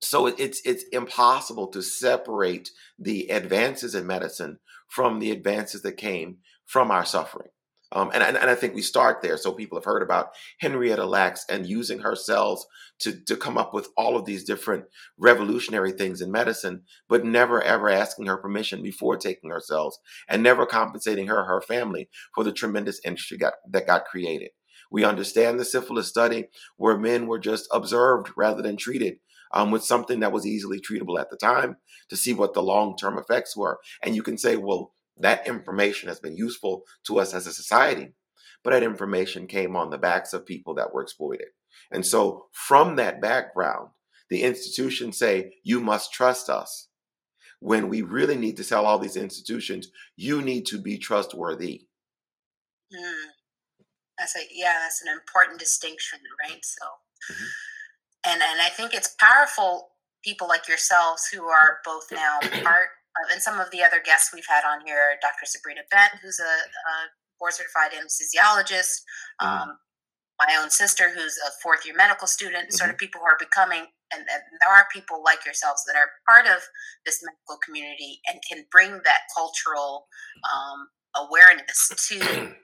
So 0.00 0.26
it's 0.26 0.60
it's 0.64 0.84
impossible 0.92 1.66
to 1.68 1.82
separate 1.82 2.70
the 2.98 3.28
advances 3.28 3.94
in 3.94 4.06
medicine 4.06 4.60
from 4.88 5.18
the 5.18 5.32
advances 5.32 5.82
that 5.82 5.96
came 5.96 6.38
from 6.66 6.90
our 6.90 7.04
suffering. 7.04 7.48
Um, 7.92 8.10
and, 8.12 8.22
and, 8.22 8.36
and 8.36 8.50
I 8.50 8.54
think 8.54 8.74
we 8.74 8.82
start 8.82 9.22
there. 9.22 9.36
So 9.36 9.52
people 9.52 9.78
have 9.78 9.84
heard 9.84 10.02
about 10.02 10.30
Henrietta 10.60 11.06
Lacks 11.06 11.44
and 11.48 11.66
using 11.66 12.00
her 12.00 12.14
cells 12.14 12.66
to, 13.00 13.18
to 13.24 13.36
come 13.36 13.56
up 13.56 13.72
with 13.72 13.88
all 13.96 14.16
of 14.16 14.24
these 14.24 14.44
different 14.44 14.84
revolutionary 15.16 15.92
things 15.92 16.20
in 16.20 16.30
medicine, 16.30 16.82
but 17.08 17.24
never 17.24 17.62
ever 17.62 17.88
asking 17.88 18.26
her 18.26 18.36
permission 18.36 18.82
before 18.82 19.16
taking 19.16 19.50
her 19.50 19.60
cells 19.60 19.98
and 20.28 20.42
never 20.42 20.66
compensating 20.66 21.28
her 21.28 21.44
her 21.44 21.62
family 21.62 22.08
for 22.34 22.44
the 22.44 22.52
tremendous 22.52 23.00
industry 23.04 23.38
got, 23.38 23.54
that 23.70 23.86
got 23.86 24.04
created. 24.04 24.50
We 24.90 25.04
understand 25.04 25.58
the 25.58 25.64
syphilis 25.64 26.08
study 26.08 26.46
where 26.76 26.98
men 26.98 27.26
were 27.26 27.38
just 27.38 27.68
observed 27.72 28.30
rather 28.36 28.62
than 28.62 28.76
treated 28.76 29.18
um, 29.52 29.70
with 29.70 29.84
something 29.84 30.20
that 30.20 30.32
was 30.32 30.46
easily 30.46 30.80
treatable 30.80 31.20
at 31.20 31.30
the 31.30 31.36
time 31.36 31.76
to 32.10 32.16
see 32.16 32.34
what 32.34 32.54
the 32.54 32.62
long 32.62 32.96
term 32.96 33.18
effects 33.18 33.56
were. 33.56 33.78
And 34.02 34.14
you 34.14 34.22
can 34.22 34.38
say, 34.38 34.56
well, 34.56 34.92
that 35.20 35.46
information 35.46 36.08
has 36.08 36.20
been 36.20 36.36
useful 36.36 36.84
to 37.06 37.18
us 37.18 37.34
as 37.34 37.46
a 37.46 37.52
society, 37.52 38.12
but 38.62 38.70
that 38.70 38.82
information 38.82 39.46
came 39.46 39.76
on 39.76 39.90
the 39.90 39.98
backs 39.98 40.32
of 40.32 40.46
people 40.46 40.74
that 40.74 40.92
were 40.92 41.02
exploited. 41.02 41.48
And 41.90 42.04
so, 42.04 42.46
from 42.52 42.96
that 42.96 43.20
background, 43.20 43.90
the 44.30 44.42
institutions 44.42 45.18
say, 45.18 45.54
You 45.62 45.80
must 45.80 46.12
trust 46.12 46.50
us. 46.50 46.88
When 47.60 47.88
we 47.88 48.02
really 48.02 48.36
need 48.36 48.56
to 48.58 48.64
tell 48.64 48.86
all 48.86 48.98
these 48.98 49.16
institutions, 49.16 49.88
you 50.16 50.42
need 50.42 50.66
to 50.66 50.78
be 50.78 50.98
trustworthy. 50.98 51.86
Mm. 52.94 53.24
That's 54.18 54.36
a 54.36 54.40
yeah, 54.52 54.78
that's 54.82 55.02
an 55.02 55.08
important 55.12 55.58
distinction, 55.60 56.18
right? 56.44 56.64
So, 56.64 56.86
mm-hmm. 57.32 57.44
and 58.24 58.42
and 58.42 58.60
I 58.60 58.68
think 58.68 58.94
it's 58.94 59.14
powerful 59.20 59.90
people 60.24 60.48
like 60.48 60.68
yourselves 60.68 61.28
who 61.32 61.44
are 61.44 61.78
both 61.84 62.06
now 62.10 62.40
part 62.64 62.88
and 63.32 63.42
some 63.42 63.60
of 63.60 63.70
the 63.70 63.82
other 63.82 64.00
guests 64.04 64.30
we've 64.32 64.48
had 64.48 64.64
on 64.64 64.84
here, 64.86 65.18
Dr. 65.20 65.44
Sabrina 65.44 65.82
Bent, 65.90 66.22
who's 66.22 66.38
a, 66.38 66.44
a 66.44 66.94
board 67.38 67.54
certified 67.54 67.92
anesthesiologist, 67.92 69.02
mm-hmm. 69.42 69.46
um, 69.46 69.78
my 70.38 70.56
own 70.60 70.70
sister, 70.70 71.10
who's 71.10 71.36
a 71.46 71.50
fourth 71.62 71.84
year 71.84 71.94
medical 71.96 72.26
student, 72.26 72.68
mm-hmm. 72.68 72.76
sort 72.76 72.90
of 72.90 72.98
people 72.98 73.20
who 73.20 73.26
are 73.26 73.38
becoming, 73.38 73.86
and, 74.12 74.20
and, 74.20 74.42
there 74.62 74.72
are 74.72 74.86
people 74.92 75.22
like 75.24 75.44
yourselves 75.44 75.82
that 75.86 75.96
are 75.96 76.10
part 76.28 76.46
of 76.46 76.62
this 77.04 77.20
medical 77.22 77.58
community 77.64 78.20
and 78.28 78.40
can 78.48 78.64
bring 78.70 79.00
that 79.04 79.26
cultural 79.34 80.06
um, 80.46 80.88
awareness 81.26 81.90
to 82.08 82.54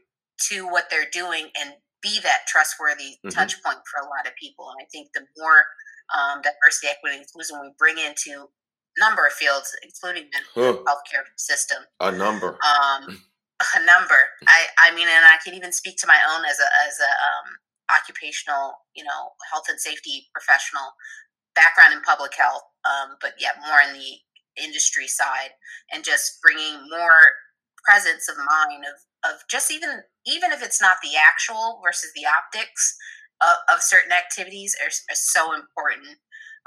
to 0.50 0.66
what 0.66 0.90
they're 0.90 1.10
doing 1.12 1.48
and 1.60 1.74
be 2.02 2.20
that 2.20 2.46
trustworthy 2.46 3.16
mm-hmm. 3.24 3.28
touch 3.30 3.62
point 3.62 3.78
for 3.90 4.04
a 4.04 4.08
lot 4.08 4.26
of 4.26 4.34
people. 4.40 4.68
And 4.70 4.84
I 4.84 4.86
think 4.92 5.08
the 5.14 5.26
more 5.38 5.64
um, 6.12 6.42
diversity, 6.42 6.88
equity, 6.92 7.18
inclusion 7.18 7.60
we 7.60 7.72
bring 7.78 7.96
into 7.98 8.48
number 8.98 9.26
of 9.26 9.32
fields, 9.32 9.74
including 9.82 10.30
the 10.32 10.40
huh. 10.54 10.78
healthcare 10.86 11.24
system. 11.36 11.78
A 12.00 12.12
number. 12.12 12.58
Um, 12.62 13.22
a 13.76 13.84
number. 13.86 14.18
I, 14.46 14.66
I 14.78 14.94
mean, 14.94 15.08
and 15.08 15.24
I 15.24 15.38
can 15.44 15.54
even 15.54 15.72
speak 15.72 15.96
to 15.98 16.06
my 16.06 16.18
own 16.34 16.44
as 16.44 16.58
a 16.58 16.68
as 16.86 16.98
a 17.00 17.10
um, 17.10 17.48
occupational, 17.94 18.74
you 18.94 19.04
know, 19.04 19.32
health 19.50 19.66
and 19.68 19.80
safety 19.80 20.28
professional 20.32 20.94
background 21.54 21.94
in 21.94 22.02
public 22.02 22.34
health, 22.34 22.62
um, 22.84 23.16
but 23.20 23.34
yet 23.38 23.54
more 23.66 23.78
in 23.80 23.94
the 23.94 24.18
industry 24.62 25.06
side, 25.06 25.54
and 25.92 26.04
just 26.04 26.40
bringing 26.42 26.88
more 26.90 27.34
presence 27.84 28.28
of 28.28 28.36
mind 28.38 28.84
of 28.84 28.96
of 29.30 29.40
just 29.48 29.70
even 29.70 30.02
even 30.26 30.52
if 30.52 30.62
it's 30.62 30.80
not 30.80 30.96
the 31.02 31.16
actual 31.16 31.80
versus 31.84 32.10
the 32.14 32.24
optics 32.26 32.96
of, 33.40 33.56
of 33.74 33.82
certain 33.82 34.12
activities 34.12 34.76
are, 34.82 34.88
are 34.88 35.16
so 35.16 35.54
important 35.54 36.18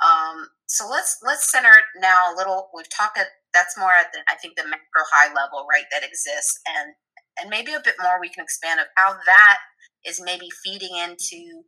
um, 0.04 0.50
so 0.68 0.88
let's 0.90 1.18
let's 1.24 1.50
center 1.52 1.74
now 2.00 2.34
a 2.34 2.36
little. 2.36 2.70
We've 2.74 2.90
talked 2.90 3.18
at 3.18 3.28
that's 3.54 3.78
more 3.78 3.92
at 3.92 4.12
the, 4.14 4.20
I 4.30 4.36
think 4.36 4.56
the 4.56 4.64
macro 4.64 5.04
high 5.12 5.34
level, 5.34 5.66
right? 5.70 5.86
That 5.92 6.04
exists, 6.04 6.60
and 6.68 6.94
and 7.40 7.50
maybe 7.50 7.74
a 7.74 7.82
bit 7.84 7.96
more 8.02 8.20
we 8.20 8.30
can 8.30 8.44
expand 8.44 8.80
of 8.80 8.88
how 8.96 9.14
that 9.26 9.58
is 10.06 10.22
maybe 10.24 10.50
feeding 10.64 10.96
into 10.96 11.64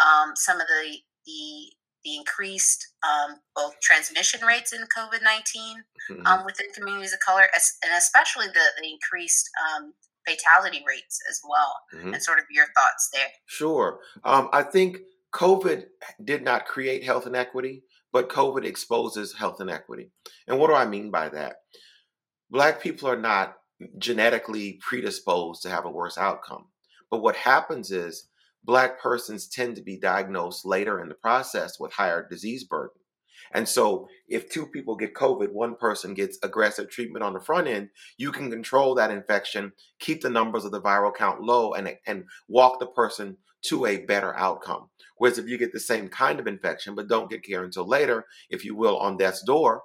um, 0.00 0.32
some 0.34 0.60
of 0.60 0.66
the 0.66 0.98
the 1.26 1.72
the 2.04 2.16
increased 2.16 2.92
um, 3.02 3.36
both 3.56 3.80
transmission 3.80 4.46
rates 4.46 4.72
in 4.72 4.80
COVID 4.82 5.22
19 5.22 5.84
mm-hmm. 6.10 6.26
um, 6.26 6.44
within 6.44 6.66
communities 6.74 7.12
of 7.12 7.20
color, 7.20 7.42
and 7.42 7.92
especially 7.96 8.46
the, 8.46 8.60
the 8.80 8.88
increased 8.88 9.48
um, 9.64 9.94
fatality 10.26 10.84
rates 10.86 11.18
as 11.30 11.40
well, 11.48 11.74
mm-hmm. 11.94 12.14
and 12.14 12.22
sort 12.22 12.38
of 12.38 12.44
your 12.50 12.66
thoughts 12.76 13.10
there. 13.12 13.28
Sure. 13.46 14.00
Um, 14.24 14.48
I 14.52 14.62
think 14.62 14.98
COVID 15.34 15.86
did 16.22 16.42
not 16.42 16.66
create 16.66 17.04
health 17.04 17.26
inequity, 17.26 17.82
but 18.12 18.28
COVID 18.28 18.64
exposes 18.64 19.34
health 19.34 19.60
inequity. 19.60 20.10
And 20.46 20.58
what 20.58 20.68
do 20.68 20.74
I 20.74 20.86
mean 20.86 21.10
by 21.10 21.28
that? 21.30 21.56
Black 22.50 22.80
people 22.80 23.08
are 23.08 23.20
not 23.20 23.56
genetically 23.98 24.78
predisposed 24.80 25.62
to 25.62 25.70
have 25.70 25.84
a 25.84 25.90
worse 25.90 26.16
outcome. 26.16 26.66
But 27.10 27.22
what 27.22 27.36
happens 27.36 27.90
is 27.90 28.28
Black 28.64 28.98
persons 28.98 29.46
tend 29.46 29.76
to 29.76 29.82
be 29.82 29.98
diagnosed 29.98 30.64
later 30.64 31.02
in 31.02 31.08
the 31.08 31.14
process 31.14 31.78
with 31.78 31.92
higher 31.92 32.26
disease 32.28 32.64
burden. 32.64 32.96
And 33.52 33.68
so, 33.68 34.08
if 34.26 34.48
two 34.48 34.66
people 34.66 34.96
get 34.96 35.14
COVID, 35.14 35.52
one 35.52 35.76
person 35.76 36.14
gets 36.14 36.38
aggressive 36.42 36.88
treatment 36.88 37.22
on 37.22 37.34
the 37.34 37.40
front 37.40 37.68
end, 37.68 37.90
you 38.16 38.32
can 38.32 38.50
control 38.50 38.94
that 38.94 39.10
infection, 39.10 39.72
keep 40.00 40.22
the 40.22 40.30
numbers 40.30 40.64
of 40.64 40.72
the 40.72 40.80
viral 40.80 41.14
count 41.14 41.42
low, 41.42 41.74
and, 41.74 41.94
and 42.06 42.24
walk 42.48 42.80
the 42.80 42.86
person 42.86 43.36
to 43.66 43.86
a 43.86 43.98
better 43.98 44.34
outcome. 44.36 44.88
Whereas 45.16 45.38
if 45.38 45.48
you 45.48 45.58
get 45.58 45.72
the 45.72 45.80
same 45.80 46.08
kind 46.08 46.40
of 46.40 46.46
infection, 46.46 46.94
but 46.94 47.08
don't 47.08 47.30
get 47.30 47.44
care 47.44 47.64
until 47.64 47.86
later, 47.86 48.26
if 48.50 48.64
you 48.64 48.74
will, 48.74 48.98
on 48.98 49.16
death's 49.16 49.42
door, 49.44 49.82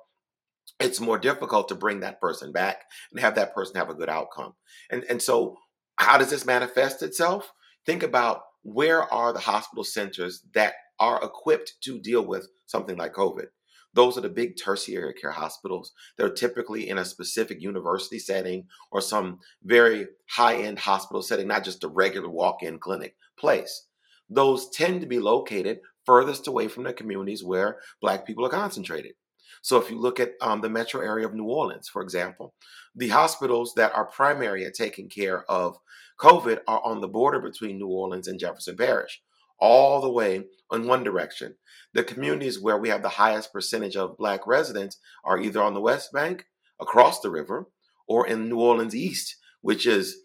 it's 0.79 0.99
more 0.99 1.17
difficult 1.17 1.67
to 1.69 1.75
bring 1.75 1.99
that 1.99 2.21
person 2.21 2.51
back 2.51 2.83
and 3.11 3.19
have 3.19 3.35
that 3.35 3.53
person 3.53 3.75
have 3.75 3.89
a 3.89 3.95
good 3.95 4.09
outcome. 4.09 4.53
And, 4.89 5.03
and 5.09 5.21
so, 5.21 5.57
how 5.97 6.17
does 6.17 6.29
this 6.29 6.45
manifest 6.45 7.03
itself? 7.03 7.51
Think 7.85 8.03
about 8.03 8.41
where 8.63 9.11
are 9.11 9.33
the 9.33 9.39
hospital 9.39 9.83
centers 9.83 10.43
that 10.53 10.73
are 10.99 11.23
equipped 11.23 11.73
to 11.81 11.99
deal 11.99 12.25
with 12.25 12.47
something 12.65 12.97
like 12.97 13.13
COVID? 13.13 13.47
Those 13.93 14.17
are 14.17 14.21
the 14.21 14.29
big 14.29 14.55
tertiary 14.57 15.13
care 15.13 15.31
hospitals. 15.31 15.91
They're 16.17 16.29
typically 16.29 16.87
in 16.87 16.97
a 16.97 17.05
specific 17.05 17.61
university 17.61 18.19
setting 18.19 18.67
or 18.91 19.01
some 19.01 19.39
very 19.63 20.07
high 20.29 20.57
end 20.57 20.79
hospital 20.79 21.21
setting, 21.21 21.47
not 21.47 21.63
just 21.63 21.83
a 21.83 21.87
regular 21.87 22.29
walk 22.29 22.61
in 22.61 22.79
clinic 22.79 23.15
place. 23.37 23.87
Those 24.29 24.69
tend 24.69 25.01
to 25.01 25.07
be 25.07 25.19
located 25.19 25.79
furthest 26.05 26.47
away 26.47 26.67
from 26.67 26.83
the 26.83 26.93
communities 26.93 27.43
where 27.43 27.77
Black 28.01 28.25
people 28.25 28.45
are 28.45 28.49
concentrated. 28.49 29.13
So 29.61 29.77
if 29.77 29.89
you 29.89 29.99
look 29.99 30.19
at 30.19 30.33
um, 30.41 30.61
the 30.61 30.69
metro 30.69 31.01
area 31.01 31.27
of 31.27 31.33
New 31.33 31.45
Orleans, 31.45 31.89
for 31.89 32.01
example, 32.01 32.53
the 32.95 33.09
hospitals 33.09 33.73
that 33.75 33.93
are 33.93 34.05
primary 34.05 34.65
at 34.65 34.73
taking 34.73 35.09
care 35.09 35.43
of 35.49 35.77
COVID 36.19 36.59
are 36.67 36.81
on 36.85 37.01
the 37.01 37.07
border 37.07 37.39
between 37.39 37.77
New 37.77 37.87
Orleans 37.87 38.27
and 38.27 38.39
Jefferson 38.39 38.77
Parish, 38.77 39.21
all 39.59 40.01
the 40.01 40.11
way 40.11 40.45
in 40.71 40.87
one 40.87 41.03
direction. 41.03 41.55
The 41.93 42.03
communities 42.03 42.59
where 42.59 42.77
we 42.77 42.89
have 42.89 43.01
the 43.01 43.09
highest 43.09 43.51
percentage 43.51 43.95
of 43.95 44.17
Black 44.17 44.45
residents 44.47 44.97
are 45.23 45.39
either 45.39 45.61
on 45.61 45.73
the 45.73 45.81
West 45.81 46.11
Bank, 46.13 46.45
across 46.79 47.19
the 47.19 47.29
river, 47.29 47.67
or 48.07 48.25
in 48.25 48.47
New 48.47 48.59
Orleans 48.59 48.95
East, 48.95 49.35
which 49.61 49.85
is 49.85 50.21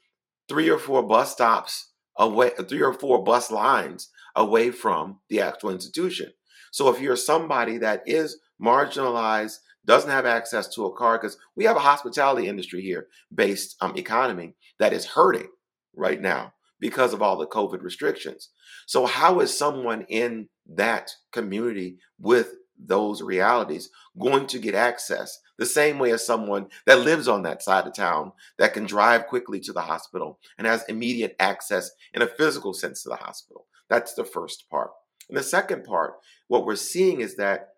three 0.49 0.71
or 0.71 0.79
four 0.79 1.03
bus 1.03 1.33
stops 1.33 1.94
away, 2.19 2.51
three 2.69 2.83
or 2.83 2.93
four 2.93 3.23
bus 3.23 3.51
lines 3.51 4.11
away 4.37 4.71
from 4.71 5.21
the 5.29 5.41
actual 5.41 5.71
institution. 5.71 6.33
So 6.73 6.89
if 6.89 7.01
you're 7.01 7.17
somebody 7.17 7.79
that 7.79 8.03
is 8.07 8.39
marginalized, 8.61 9.59
doesn't 9.87 10.11
have 10.11 10.27
access 10.27 10.67
to 10.75 10.87
a 10.87 10.97
car, 10.97 11.19
because 11.19 11.37
we 11.57 11.65
have 11.65 11.77
a 11.77 11.81
hospitality 11.81 12.49
industry 12.49 12.81
here 12.81 13.09
based 13.35 13.77
um, 13.81 13.97
economy 13.97 14.55
that 14.79 14.93
is 14.93 15.05
hurting 15.05 15.49
right 15.95 16.21
now 16.21 16.55
because 16.81 17.13
of 17.13 17.23
all 17.23 17.37
the 17.37 17.47
COVID 17.47 17.83
restrictions. 17.83 18.51
So, 18.87 19.07
how 19.07 19.41
is 19.41 19.57
someone 19.57 20.07
in 20.09 20.49
that 20.67 21.11
community 21.33 21.99
with 22.19 22.55
those 22.79 23.23
realities 23.23 23.91
going 24.19 24.47
to 24.47 24.59
get 24.59 24.75
access 24.75 25.41
the 25.59 25.67
same 25.67 25.99
way 25.99 26.11
as 26.11 26.27
someone 26.27 26.67
that 26.87 27.01
lives 27.01 27.29
on 27.29 27.43
that 27.43 27.63
side 27.63 27.87
of 27.87 27.95
town 27.95 28.33
that 28.59 28.75
can 28.75 28.87
drive 28.87 29.27
quickly 29.27 29.61
to 29.61 29.73
the 29.73 29.83
hospital 29.83 30.39
and 30.59 30.67
has 30.67 30.85
immediate 30.89 31.37
access 31.39 31.91
in 32.13 32.23
a 32.23 32.27
physical 32.27 32.73
sense 32.73 33.03
to 33.03 33.09
the 33.09 33.17
hospital? 33.17 33.67
That's 33.89 34.15
the 34.15 34.25
first 34.25 34.69
part. 34.69 34.91
And 35.29 35.39
the 35.39 35.43
second 35.43 35.85
part, 35.85 36.15
what 36.49 36.67
we're 36.67 36.77
seeing 36.77 37.21
is 37.21 37.37
that 37.37 37.75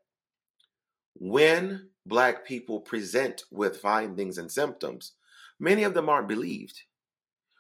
when 1.14 1.88
Black 2.04 2.46
people 2.46 2.80
present 2.80 3.44
with 3.50 3.78
findings 3.78 4.38
and 4.38 4.50
symptoms, 4.50 5.12
many 5.58 5.82
of 5.82 5.94
them 5.94 6.08
aren't 6.08 6.28
believed. 6.28 6.82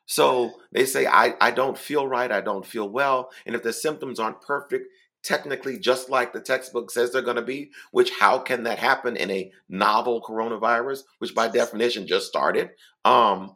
So 0.06 0.60
they 0.72 0.86
say, 0.86 1.06
I, 1.06 1.34
I 1.40 1.50
don't 1.50 1.76
feel 1.76 2.06
right, 2.06 2.30
I 2.30 2.40
don't 2.40 2.64
feel 2.64 2.88
well. 2.88 3.30
And 3.44 3.56
if 3.56 3.62
the 3.62 3.72
symptoms 3.72 4.20
aren't 4.20 4.40
perfect, 4.40 4.86
technically 5.26 5.78
just 5.78 6.08
like 6.08 6.32
the 6.32 6.40
textbook 6.40 6.90
says 6.90 7.10
they're 7.10 7.20
going 7.20 7.36
to 7.36 7.42
be, 7.42 7.70
which 7.90 8.12
how 8.18 8.38
can 8.38 8.62
that 8.62 8.78
happen 8.78 9.16
in 9.16 9.30
a 9.30 9.50
novel 9.68 10.22
coronavirus, 10.22 11.00
which 11.18 11.34
by 11.34 11.48
definition 11.48 12.06
just 12.06 12.28
started? 12.28 12.70
Um, 13.04 13.52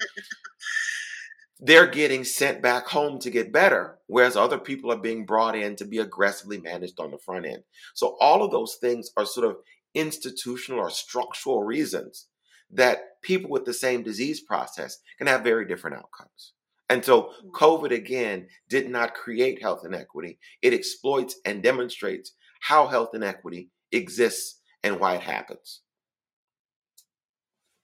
they're 1.60 1.86
getting 1.86 2.24
sent 2.24 2.60
back 2.60 2.86
home 2.88 3.20
to 3.20 3.30
get 3.30 3.52
better, 3.52 3.98
whereas 4.08 4.36
other 4.36 4.58
people 4.58 4.90
are 4.90 4.98
being 4.98 5.24
brought 5.24 5.54
in 5.54 5.76
to 5.76 5.84
be 5.84 5.98
aggressively 5.98 6.58
managed 6.58 6.98
on 6.98 7.12
the 7.12 7.18
front 7.18 7.46
end. 7.46 7.62
So 7.94 8.16
all 8.20 8.42
of 8.42 8.50
those 8.50 8.76
things 8.80 9.10
are 9.16 9.26
sort 9.26 9.46
of 9.46 9.58
institutional 9.94 10.80
or 10.80 10.90
structural 10.90 11.62
reasons 11.62 12.26
that 12.72 13.20
people 13.22 13.50
with 13.50 13.64
the 13.64 13.74
same 13.74 14.02
disease 14.02 14.40
process 14.40 14.98
can 15.18 15.26
have 15.28 15.42
very 15.42 15.66
different 15.66 15.96
outcomes. 15.96 16.52
And 16.90 17.04
so 17.04 17.22
mm. 17.22 17.50
COVID 17.52 17.92
again 17.92 18.48
did 18.68 18.90
not 18.90 19.14
create 19.14 19.62
health 19.62 19.84
inequity. 19.86 20.38
It 20.60 20.74
exploits 20.74 21.36
and 21.46 21.62
demonstrates 21.62 22.32
how 22.60 22.88
health 22.88 23.10
inequity 23.14 23.70
exists 23.92 24.60
and 24.82 24.98
why 24.98 25.14
it 25.14 25.22
happens. 25.22 25.82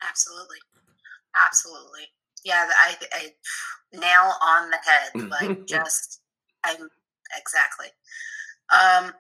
Absolutely. 0.03 0.59
Absolutely. 1.47 2.03
Yeah, 2.45 2.67
I, 2.69 2.97
I 3.13 3.27
nail 3.93 4.33
on 4.43 4.71
the 4.71 4.79
head. 4.85 5.31
Like 5.31 5.67
just 5.69 6.21
I'm 6.65 6.89
exactly. 7.39 7.87
Um 8.73 9.13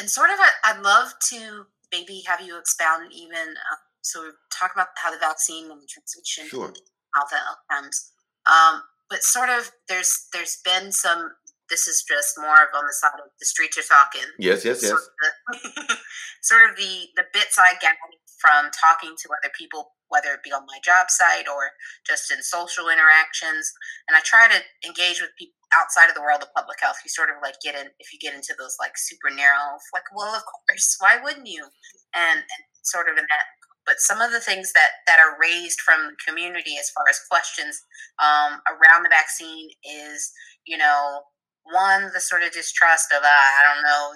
and 0.00 0.10
sort 0.10 0.30
of 0.30 0.36
I'd 0.64 0.82
love 0.82 1.12
to 1.30 1.66
maybe 1.92 2.24
have 2.26 2.40
you 2.40 2.58
expound 2.58 3.12
even 3.12 3.38
uh, 3.38 3.76
so 4.02 4.32
talk 4.52 4.72
about 4.74 4.88
how 4.96 5.12
the 5.12 5.18
vaccine 5.18 5.70
and 5.70 5.80
the 5.80 5.86
transition 5.86 6.48
sure. 6.48 6.72
health 7.14 7.30
outcomes 7.32 8.12
um, 8.46 8.82
but 9.10 9.22
sort 9.22 9.50
of 9.50 9.70
there's 9.88 10.28
there's 10.32 10.58
been 10.64 10.92
some 10.92 11.32
this 11.68 11.88
is 11.88 12.04
just 12.06 12.38
more 12.38 12.62
of 12.62 12.70
on 12.74 12.86
the 12.86 12.94
side 12.94 13.18
of 13.18 13.30
the 13.38 13.46
street 13.46 13.74
you're 13.76 13.84
talking. 13.84 14.26
Yes 14.38 14.64
yes 14.64 14.82
yes. 14.82 14.90
Sort 14.90 15.02
of 15.02 15.08
the, 15.18 15.96
sort 16.42 16.70
of 16.70 16.76
the 16.76 17.10
the 17.16 17.24
bits 17.32 17.58
i 17.58 17.74
get 17.80 17.96
from 18.38 18.70
talking 18.70 19.16
to 19.16 19.26
other 19.32 19.52
people 19.56 19.96
whether 20.06 20.30
it 20.38 20.46
be 20.46 20.54
on 20.54 20.62
my 20.70 20.78
job 20.86 21.10
site 21.10 21.50
or 21.50 21.74
just 22.06 22.30
in 22.30 22.38
social 22.42 22.86
interactions. 22.88 23.74
And 24.06 24.14
i 24.14 24.20
try 24.22 24.46
to 24.46 24.58
engage 24.86 25.20
with 25.20 25.34
people 25.38 25.58
outside 25.74 26.08
of 26.08 26.14
the 26.14 26.22
world 26.22 26.42
of 26.42 26.54
public 26.54 26.78
health. 26.78 27.02
You 27.02 27.10
sort 27.10 27.30
of 27.30 27.42
like 27.42 27.58
get 27.62 27.74
in 27.74 27.90
if 27.98 28.12
you 28.12 28.18
get 28.22 28.34
into 28.34 28.54
those 28.58 28.76
like 28.78 28.94
super 28.94 29.34
narrow 29.34 29.78
like 29.94 30.06
well 30.14 30.34
of 30.34 30.42
course 30.46 30.96
why 30.98 31.18
wouldn't 31.22 31.50
you? 31.50 31.66
And, 32.14 32.38
and 32.38 32.62
sort 32.82 33.10
of 33.10 33.18
in 33.18 33.26
that 33.26 33.46
but 33.86 34.00
some 34.00 34.20
of 34.20 34.32
the 34.32 34.40
things 34.40 34.72
that 34.72 35.00
that 35.06 35.18
are 35.18 35.38
raised 35.40 35.80
from 35.80 36.10
the 36.10 36.16
community 36.26 36.76
as 36.78 36.90
far 36.90 37.04
as 37.08 37.20
questions 37.30 37.80
um, 38.18 38.60
around 38.68 39.04
the 39.04 39.08
vaccine 39.08 39.70
is 39.84 40.32
you 40.66 40.76
know 40.76 41.22
one 41.62 42.10
the 42.12 42.20
sort 42.20 42.42
of 42.42 42.52
distrust 42.52 43.12
of 43.12 43.22
uh, 43.22 43.26
i 43.26 43.62
don't 43.62 43.82
know 43.82 44.12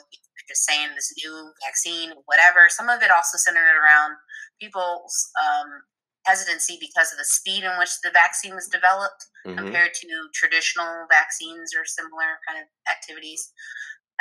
just 0.48 0.66
saying 0.66 0.88
this 0.94 1.14
new 1.22 1.52
vaccine 1.64 2.10
whatever 2.26 2.66
some 2.68 2.88
of 2.88 3.02
it 3.02 3.10
also 3.10 3.38
centered 3.38 3.78
around 3.78 4.16
people's 4.60 5.30
um, 5.38 5.70
hesitancy 6.26 6.76
because 6.80 7.12
of 7.12 7.18
the 7.18 7.24
speed 7.24 7.62
in 7.62 7.70
which 7.78 8.00
the 8.02 8.10
vaccine 8.12 8.54
was 8.54 8.68
developed 8.68 9.24
mm-hmm. 9.46 9.56
compared 9.56 9.94
to 9.94 10.06
traditional 10.34 11.06
vaccines 11.08 11.70
or 11.78 11.86
similar 11.86 12.42
kind 12.46 12.60
of 12.60 12.66
activities 12.90 13.52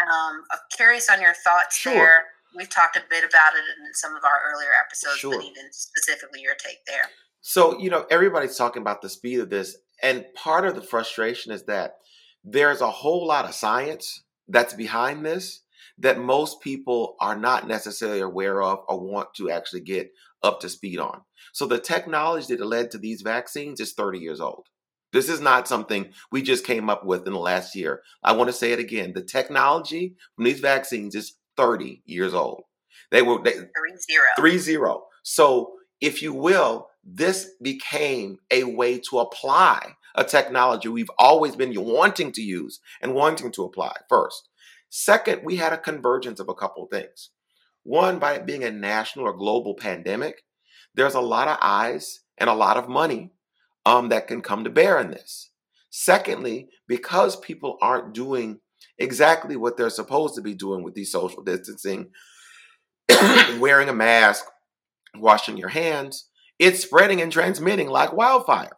um, 0.01 0.43
i'm 0.51 0.63
curious 0.75 1.09
on 1.09 1.19
your 1.19 1.33
thoughts 1.33 1.77
sure. 1.77 1.93
there 1.93 2.25
we've 2.55 2.69
talked 2.69 2.95
a 2.95 3.03
bit 3.09 3.23
about 3.23 3.53
it 3.53 3.63
in 3.85 3.93
some 3.93 4.15
of 4.15 4.23
our 4.23 4.53
earlier 4.53 4.71
episodes, 4.85 5.17
sure. 5.17 5.35
but 5.35 5.43
even 5.43 5.71
specifically 5.71 6.41
your 6.41 6.55
take 6.55 6.85
there. 6.87 7.09
So, 7.41 7.79
you 7.79 7.89
know, 7.89 8.05
everybody's 8.09 8.57
talking 8.57 8.81
about 8.81 9.01
the 9.01 9.09
speed 9.09 9.39
of 9.39 9.49
this. 9.49 9.77
And 10.01 10.25
part 10.35 10.65
of 10.65 10.75
the 10.75 10.81
frustration 10.81 11.51
is 11.51 11.63
that 11.63 11.97
there's 12.43 12.81
a 12.81 12.91
whole 12.91 13.27
lot 13.27 13.45
of 13.45 13.53
science 13.53 14.23
that's 14.47 14.73
behind 14.73 15.25
this 15.25 15.61
that 15.97 16.19
most 16.19 16.61
people 16.61 17.15
are 17.19 17.35
not 17.35 17.67
necessarily 17.67 18.21
aware 18.21 18.61
of 18.61 18.79
or 18.87 18.99
want 18.99 19.33
to 19.35 19.49
actually 19.49 19.81
get 19.81 20.11
up 20.41 20.61
to 20.61 20.69
speed 20.69 20.97
on. 20.97 21.21
So, 21.53 21.65
the 21.65 21.79
technology 21.79 22.55
that 22.55 22.65
led 22.65 22.91
to 22.91 22.97
these 22.97 23.21
vaccines 23.21 23.79
is 23.79 23.93
30 23.93 24.19
years 24.19 24.39
old. 24.39 24.67
This 25.11 25.27
is 25.27 25.41
not 25.41 25.67
something 25.67 26.11
we 26.31 26.41
just 26.41 26.65
came 26.65 26.89
up 26.89 27.03
with 27.03 27.25
in 27.25 27.33
the 27.33 27.39
last 27.39 27.75
year. 27.75 28.01
I 28.23 28.33
want 28.33 28.49
to 28.49 28.53
say 28.53 28.71
it 28.71 28.79
again. 28.79 29.13
The 29.13 29.23
technology 29.23 30.15
from 30.35 30.45
these 30.45 30.59
vaccines 30.59 31.15
is 31.15 31.35
30 31.59 32.01
years 32.05 32.33
old. 32.33 32.63
They 33.11 33.21
were 33.21 33.41
they, 33.43 33.51
three 33.51 33.97
zero. 34.09 34.25
Three 34.37 34.57
zero. 34.57 35.03
So, 35.23 35.73
if 35.99 36.21
you 36.21 36.33
will, 36.33 36.87
this 37.03 37.51
became 37.61 38.37
a 38.49 38.63
way 38.63 38.99
to 39.09 39.19
apply 39.19 39.95
a 40.15 40.23
technology 40.23 40.87
we've 40.87 41.11
always 41.19 41.55
been 41.57 41.73
wanting 41.75 42.31
to 42.31 42.41
use 42.41 42.79
and 43.01 43.13
wanting 43.13 43.51
to 43.51 43.63
apply 43.63 43.93
first. 44.07 44.47
Second, 44.89 45.41
we 45.43 45.57
had 45.57 45.73
a 45.73 45.77
convergence 45.77 46.39
of 46.39 46.47
a 46.47 46.55
couple 46.55 46.83
of 46.83 46.89
things. 46.89 47.31
One, 47.83 48.19
by 48.19 48.33
it 48.35 48.45
being 48.45 48.63
a 48.63 48.71
national 48.71 49.25
or 49.25 49.33
global 49.33 49.75
pandemic, 49.75 50.43
there's 50.95 51.15
a 51.15 51.21
lot 51.21 51.47
of 51.47 51.57
eyes 51.61 52.21
and 52.37 52.49
a 52.49 52.55
lot 52.55 52.77
of 52.77 52.87
money 52.87 53.31
um, 53.85 54.09
that 54.09 54.27
can 54.27 54.41
come 54.41 54.63
to 54.63 54.69
bear 54.69 54.99
in 54.99 55.11
this. 55.11 55.51
Secondly, 55.89 56.69
because 56.87 57.35
people 57.35 57.77
aren't 57.81 58.13
doing 58.13 58.59
exactly 58.99 59.55
what 59.55 59.77
they're 59.77 59.89
supposed 59.89 60.35
to 60.35 60.41
be 60.41 60.53
doing 60.53 60.83
with 60.83 60.93
these 60.93 61.11
social 61.11 61.41
distancing, 61.41 62.11
wearing 63.59 63.89
a 63.89 63.93
mask, 63.93 64.45
washing 65.15 65.57
your 65.57 65.69
hands, 65.69 66.29
it's 66.59 66.81
spreading 66.81 67.21
and 67.21 67.31
transmitting 67.31 67.89
like 67.89 68.13
wildfire. 68.13 68.77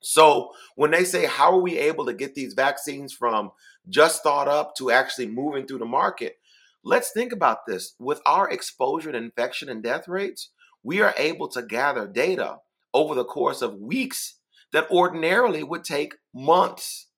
So 0.00 0.50
when 0.74 0.90
they 0.90 1.04
say, 1.04 1.26
how 1.26 1.52
are 1.52 1.60
we 1.60 1.78
able 1.78 2.06
to 2.06 2.14
get 2.14 2.34
these 2.34 2.54
vaccines 2.54 3.12
from 3.12 3.52
just 3.88 4.22
thought 4.22 4.48
up 4.48 4.74
to 4.76 4.90
actually 4.90 5.28
moving 5.28 5.66
through 5.66 5.78
the 5.78 5.84
market? 5.84 6.38
Let's 6.84 7.12
think 7.12 7.32
about 7.32 7.66
this. 7.66 7.94
With 8.00 8.20
our 8.26 8.50
exposure 8.50 9.12
to 9.12 9.18
infection 9.18 9.68
and 9.68 9.82
death 9.82 10.08
rates, 10.08 10.50
we 10.82 11.00
are 11.00 11.14
able 11.16 11.48
to 11.50 11.62
gather 11.62 12.08
data 12.08 12.56
over 12.92 13.14
the 13.14 13.24
course 13.24 13.62
of 13.62 13.76
weeks 13.76 14.38
that 14.72 14.90
ordinarily 14.90 15.62
would 15.62 15.84
take 15.84 16.14
months 16.34 17.08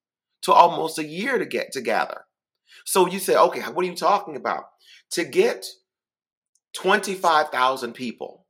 to 0.43 0.53
almost 0.53 0.99
a 0.99 1.07
year 1.07 1.39
to 1.39 1.47
get 1.47 1.73
to 1.73 1.81
gather. 1.81 2.24
So 2.85 3.07
you 3.07 3.19
say, 3.19 3.37
okay, 3.37 3.61
what 3.61 3.85
are 3.85 3.89
you 3.89 3.97
talking 3.97 4.37
about? 4.37 4.65
To 5.13 5.25
get 5.25 5.67
25,000 6.75 7.93
people 7.93 8.47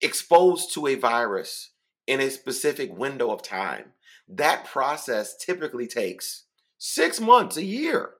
exposed 0.00 0.72
to 0.74 0.86
a 0.86 0.94
virus 0.94 1.72
in 2.06 2.20
a 2.20 2.30
specific 2.30 2.96
window 2.96 3.30
of 3.30 3.42
time, 3.42 3.92
that 4.28 4.64
process 4.64 5.36
typically 5.36 5.86
takes 5.86 6.44
six 6.78 7.20
months, 7.20 7.56
a 7.56 7.64
year. 7.64 8.10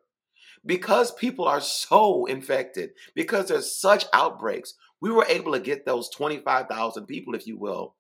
Because 0.65 1.13
people 1.13 1.47
are 1.47 1.61
so 1.61 2.27
infected, 2.27 2.91
because 3.15 3.49
there's 3.49 3.79
such 3.81 4.07
outbreaks, 4.13 4.75
we 5.01 5.13
were 5.13 5.27
able 5.29 5.53
to 5.53 5.61
get 5.61 5.87
those 5.87 6.09
25,000 6.11 7.07
people, 7.07 7.35
if 7.35 7.47
you 7.47 7.57
will, 7.57 7.95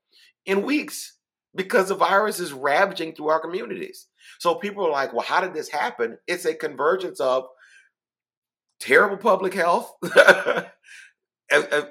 in 0.45 0.63
weeks 0.63 1.16
because 1.57 1.89
the 1.89 1.95
virus 1.95 2.39
is 2.39 2.53
ravaging 2.53 3.15
through 3.15 3.29
our 3.29 3.41
communities. 3.41 4.07
So 4.39 4.55
people 4.55 4.87
are 4.87 4.91
like, 4.91 5.13
well, 5.13 5.25
how 5.27 5.41
did 5.41 5.55
this 5.55 5.71
happen? 5.71 6.19
It's 6.27 6.45
a 6.45 6.55
convergence 6.55 7.19
of 7.19 7.47
terrible 8.79 9.17
public 9.17 9.55
health, 9.55 9.95
a, 10.05 10.67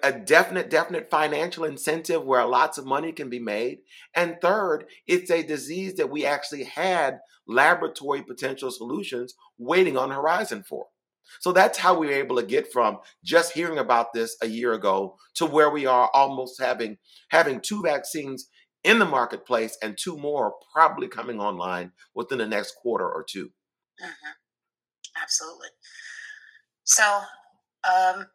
a, 0.04 0.12
definite, 0.12 0.70
definite 0.70 1.10
financial 1.10 1.64
incentive 1.64 2.24
where 2.24 2.46
lots 2.46 2.78
of 2.78 2.86
money 2.86 3.12
can 3.12 3.30
be 3.30 3.40
made. 3.40 3.80
And 4.16 4.38
third, 4.42 4.86
it's 5.08 5.32
a 5.32 5.44
disease 5.44 5.96
that 5.96 6.12
we 6.12 6.26
actually 6.26 6.66
had 6.66 7.20
laboratory 7.48 8.22
potential 8.22 8.70
solutions 8.70 9.34
waiting 9.58 9.98
on 9.98 10.10
the 10.10 10.16
horizon 10.16 10.64
for. 10.68 10.88
So 11.40 11.52
that's 11.52 11.80
how 11.80 11.98
we 11.98 12.08
were 12.08 12.14
able 12.14 12.36
to 12.36 12.46
get 12.46 12.72
from 12.72 13.00
just 13.24 13.54
hearing 13.54 13.80
about 13.80 14.14
this 14.14 14.38
a 14.42 14.48
year 14.48 14.74
ago 14.74 15.18
to 15.36 15.46
where 15.46 15.72
we 15.72 15.86
are 15.88 16.10
almost 16.14 16.62
having 16.62 16.98
having 17.30 17.62
two 17.62 17.82
vaccines 17.82 18.48
in 18.86 19.00
the 19.00 19.06
marketplace 19.06 19.78
and 19.82 19.98
two 19.98 20.16
more 20.16 20.54
probably 20.72 21.08
coming 21.08 21.42
online 21.42 21.92
within 22.14 22.38
the 22.38 22.46
next 22.46 22.76
quarter 22.76 23.06
or 23.06 23.26
2 23.28 23.46
mm-hmm. 23.46 24.32
Absolutely. 25.22 25.70
So, 26.84 27.22
um, 27.90 28.28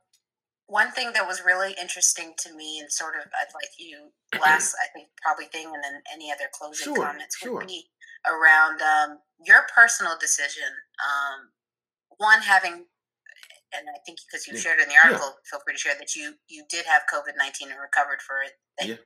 one 0.67 0.93
thing 0.93 1.13
that 1.15 1.27
was 1.27 1.43
really 1.45 1.75
interesting 1.81 2.33
to 2.39 2.55
me, 2.55 2.79
and 2.81 2.91
sort 2.91 3.15
of 3.17 3.27
I'd 3.27 3.53
like 3.55 3.71
you 3.79 4.11
last, 4.41 4.75
I 4.81 4.87
think, 4.95 5.09
probably 5.23 5.47
thing, 5.47 5.67
and 5.67 5.83
then 5.83 6.01
any 6.13 6.33
other 6.33 6.49
closing 6.53 6.95
sure, 6.95 7.05
comments 7.05 7.37
sure. 7.37 7.59
would 7.59 7.67
be 7.67 7.91
around 8.27 8.81
um, 8.81 9.19
your 9.45 9.67
personal 9.75 10.15
decision. 10.19 10.71
Um, 11.03 11.51
one 12.19 12.43
having, 12.43 12.87
and 13.75 13.85
I 13.91 13.99
think 14.07 14.19
because 14.27 14.47
you 14.47 14.55
yeah. 14.55 14.61
shared 14.61 14.81
in 14.81 14.89
the 14.89 14.99
article, 15.03 15.35
yeah. 15.35 15.45
feel 15.51 15.61
free 15.65 15.75
to 15.75 15.79
share 15.79 15.99
that 15.99 16.15
you 16.15 16.35
you 16.49 16.65
did 16.71 16.87
have 16.87 17.03
COVID 17.13 17.37
nineteen 17.37 17.71
and 17.71 17.81
recovered 17.81 18.23
for 18.23 18.43
it. 18.43 18.53
Thank, 18.79 18.91
yeah. 18.91 19.03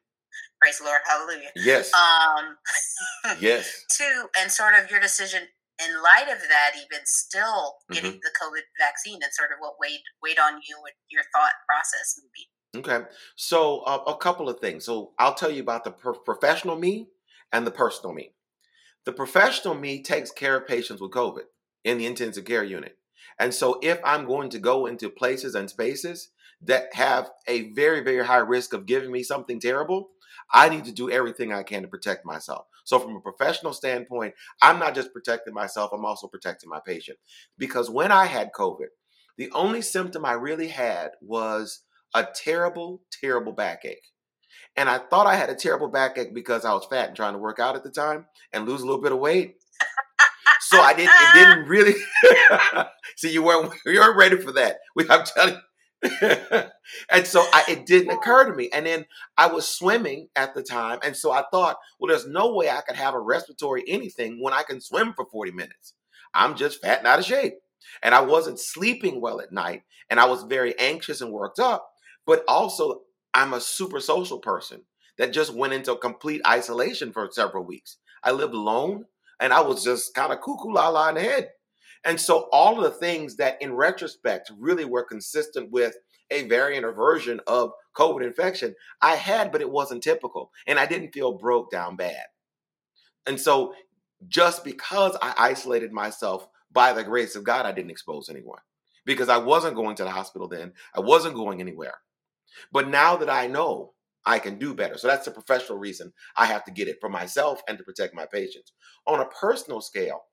Praise 0.60 0.78
the 0.78 0.84
Lord, 0.84 1.00
Hallelujah. 1.04 1.50
Yes. 1.56 1.92
Um, 1.94 2.56
yes. 3.40 3.84
Two, 3.96 4.28
and 4.40 4.50
sort 4.50 4.74
of 4.74 4.90
your 4.90 5.00
decision 5.00 5.42
in 5.84 6.02
light 6.02 6.30
of 6.30 6.40
that, 6.48 6.72
even 6.76 7.04
still 7.04 7.74
getting 7.90 8.12
mm-hmm. 8.12 8.18
the 8.22 8.30
COVID 8.40 8.62
vaccine 8.78 9.20
and 9.22 9.32
sort 9.32 9.50
of 9.50 9.56
what 9.58 9.74
weighed 9.80 10.02
weighed 10.22 10.38
on 10.38 10.54
you 10.68 10.76
and 10.76 10.94
your 11.10 11.22
thought 11.34 11.52
process 11.68 12.20
maybe. 12.22 12.48
Okay, 12.76 13.06
so 13.36 13.80
uh, 13.80 14.02
a 14.06 14.16
couple 14.16 14.48
of 14.48 14.60
things. 14.60 14.84
So 14.84 15.12
I'll 15.18 15.34
tell 15.34 15.50
you 15.50 15.62
about 15.62 15.84
the 15.84 15.92
pro- 15.92 16.14
professional 16.14 16.76
me 16.76 17.08
and 17.52 17.66
the 17.66 17.70
personal 17.70 18.14
me. 18.14 18.32
The 19.04 19.12
professional 19.12 19.74
me 19.74 20.02
takes 20.02 20.30
care 20.30 20.56
of 20.56 20.66
patients 20.66 21.00
with 21.00 21.12
COVID 21.12 21.44
in 21.84 21.98
the 21.98 22.06
intensive 22.06 22.44
care 22.44 22.64
unit. 22.64 22.96
And 23.38 23.52
so 23.52 23.78
if 23.82 23.98
I'm 24.04 24.26
going 24.26 24.50
to 24.50 24.58
go 24.58 24.86
into 24.86 25.10
places 25.10 25.54
and 25.54 25.68
spaces 25.68 26.30
that 26.62 26.94
have 26.94 27.30
a 27.46 27.72
very, 27.72 28.02
very 28.02 28.24
high 28.24 28.38
risk 28.38 28.72
of 28.72 28.86
giving 28.86 29.12
me 29.12 29.22
something 29.22 29.60
terrible, 29.60 30.10
I 30.54 30.68
need 30.68 30.84
to 30.84 30.92
do 30.92 31.10
everything 31.10 31.52
I 31.52 31.64
can 31.64 31.82
to 31.82 31.88
protect 31.88 32.24
myself. 32.24 32.66
So, 32.84 32.98
from 32.98 33.16
a 33.16 33.20
professional 33.20 33.72
standpoint, 33.72 34.34
I'm 34.62 34.78
not 34.78 34.94
just 34.94 35.12
protecting 35.12 35.52
myself, 35.52 35.90
I'm 35.92 36.04
also 36.04 36.28
protecting 36.28 36.70
my 36.70 36.80
patient. 36.86 37.18
Because 37.58 37.90
when 37.90 38.12
I 38.12 38.26
had 38.26 38.52
COVID, 38.52 38.88
the 39.36 39.50
only 39.50 39.82
symptom 39.82 40.24
I 40.24 40.32
really 40.32 40.68
had 40.68 41.10
was 41.20 41.80
a 42.14 42.24
terrible, 42.24 43.02
terrible 43.20 43.52
backache. 43.52 44.12
And 44.76 44.88
I 44.88 44.98
thought 44.98 45.26
I 45.26 45.34
had 45.34 45.50
a 45.50 45.54
terrible 45.54 45.88
backache 45.88 46.32
because 46.32 46.64
I 46.64 46.72
was 46.72 46.86
fat 46.86 47.08
and 47.08 47.16
trying 47.16 47.34
to 47.34 47.38
work 47.38 47.58
out 47.58 47.76
at 47.76 47.82
the 47.82 47.90
time 47.90 48.26
and 48.52 48.66
lose 48.66 48.82
a 48.82 48.86
little 48.86 49.02
bit 49.02 49.12
of 49.12 49.18
weight. 49.18 49.56
So 50.60 50.80
I 50.80 50.94
didn't. 50.94 51.12
It 51.14 51.34
didn't 51.34 51.68
really. 51.68 51.94
See, 53.16 53.32
you 53.32 53.42
weren't. 53.42 53.72
You 53.86 54.00
weren't 54.00 54.16
ready 54.16 54.36
for 54.36 54.52
that. 54.52 54.78
We, 54.96 55.04
I'm 55.10 55.24
telling 55.24 55.56
and 57.10 57.26
so 57.26 57.40
I, 57.52 57.64
it 57.68 57.86
didn't 57.86 58.10
occur 58.10 58.44
to 58.48 58.54
me. 58.54 58.68
And 58.72 58.86
then 58.86 59.06
I 59.36 59.46
was 59.46 59.66
swimming 59.66 60.28
at 60.36 60.54
the 60.54 60.62
time. 60.62 60.98
And 61.02 61.16
so 61.16 61.32
I 61.32 61.44
thought, 61.50 61.76
well, 61.98 62.08
there's 62.08 62.26
no 62.26 62.54
way 62.54 62.68
I 62.70 62.82
could 62.82 62.96
have 62.96 63.14
a 63.14 63.20
respiratory 63.20 63.84
anything 63.88 64.42
when 64.42 64.52
I 64.52 64.62
can 64.62 64.80
swim 64.80 65.14
for 65.14 65.26
40 65.26 65.52
minutes. 65.52 65.94
I'm 66.34 66.56
just 66.56 66.80
fat 66.82 66.98
and 66.98 67.06
out 67.06 67.18
of 67.18 67.24
shape. 67.24 67.54
And 68.02 68.14
I 68.14 68.20
wasn't 68.20 68.60
sleeping 68.60 69.20
well 69.20 69.40
at 69.40 69.52
night. 69.52 69.82
And 70.10 70.20
I 70.20 70.26
was 70.26 70.42
very 70.44 70.78
anxious 70.78 71.20
and 71.20 71.32
worked 71.32 71.58
up. 71.58 71.88
But 72.26 72.44
also, 72.48 73.02
I'm 73.32 73.54
a 73.54 73.60
super 73.60 74.00
social 74.00 74.38
person 74.38 74.82
that 75.18 75.32
just 75.32 75.54
went 75.54 75.72
into 75.72 75.94
complete 75.96 76.42
isolation 76.46 77.12
for 77.12 77.28
several 77.30 77.64
weeks. 77.64 77.98
I 78.22 78.32
lived 78.32 78.54
alone 78.54 79.06
and 79.40 79.52
I 79.52 79.60
was 79.60 79.84
just 79.84 80.14
kind 80.14 80.32
of 80.32 80.40
cuckoo 80.40 80.72
la 80.72 80.88
la 80.88 81.08
in 81.08 81.16
the 81.16 81.22
head. 81.22 81.50
And 82.04 82.20
so 82.20 82.48
all 82.52 82.76
of 82.76 82.84
the 82.84 82.98
things 82.98 83.36
that 83.36 83.60
in 83.62 83.74
retrospect 83.74 84.50
really 84.58 84.84
were 84.84 85.04
consistent 85.04 85.70
with 85.70 85.96
a 86.30 86.46
variant 86.48 86.84
or 86.84 86.92
version 86.92 87.40
of 87.46 87.72
COVID 87.96 88.24
infection, 88.24 88.74
I 89.00 89.14
had, 89.14 89.52
but 89.52 89.60
it 89.60 89.70
wasn't 89.70 90.02
typical. 90.02 90.50
And 90.66 90.78
I 90.78 90.86
didn't 90.86 91.12
feel 91.12 91.32
broke 91.32 91.70
down 91.70 91.96
bad. 91.96 92.24
And 93.26 93.40
so 93.40 93.74
just 94.28 94.64
because 94.64 95.16
I 95.22 95.34
isolated 95.38 95.92
myself 95.92 96.48
by 96.72 96.92
the 96.92 97.04
grace 97.04 97.36
of 97.36 97.44
God, 97.44 97.66
I 97.66 97.72
didn't 97.72 97.90
expose 97.90 98.28
anyone 98.28 98.60
because 99.06 99.28
I 99.28 99.38
wasn't 99.38 99.76
going 99.76 99.96
to 99.96 100.04
the 100.04 100.10
hospital 100.10 100.48
then. 100.48 100.72
I 100.94 101.00
wasn't 101.00 101.34
going 101.34 101.60
anywhere. 101.60 101.94
But 102.72 102.88
now 102.88 103.16
that 103.16 103.30
I 103.30 103.46
know 103.46 103.92
I 104.26 104.38
can 104.38 104.58
do 104.58 104.74
better. 104.74 104.96
So 104.96 105.06
that's 105.06 105.26
the 105.26 105.30
professional 105.30 105.78
reason 105.78 106.12
I 106.36 106.46
have 106.46 106.64
to 106.64 106.72
get 106.72 106.88
it 106.88 106.98
for 107.00 107.08
myself 107.08 107.62
and 107.68 107.76
to 107.78 107.84
protect 107.84 108.14
my 108.14 108.26
patients. 108.26 108.72
On 109.06 109.20
a 109.20 109.26
personal 109.26 109.80
scale, 109.80 110.24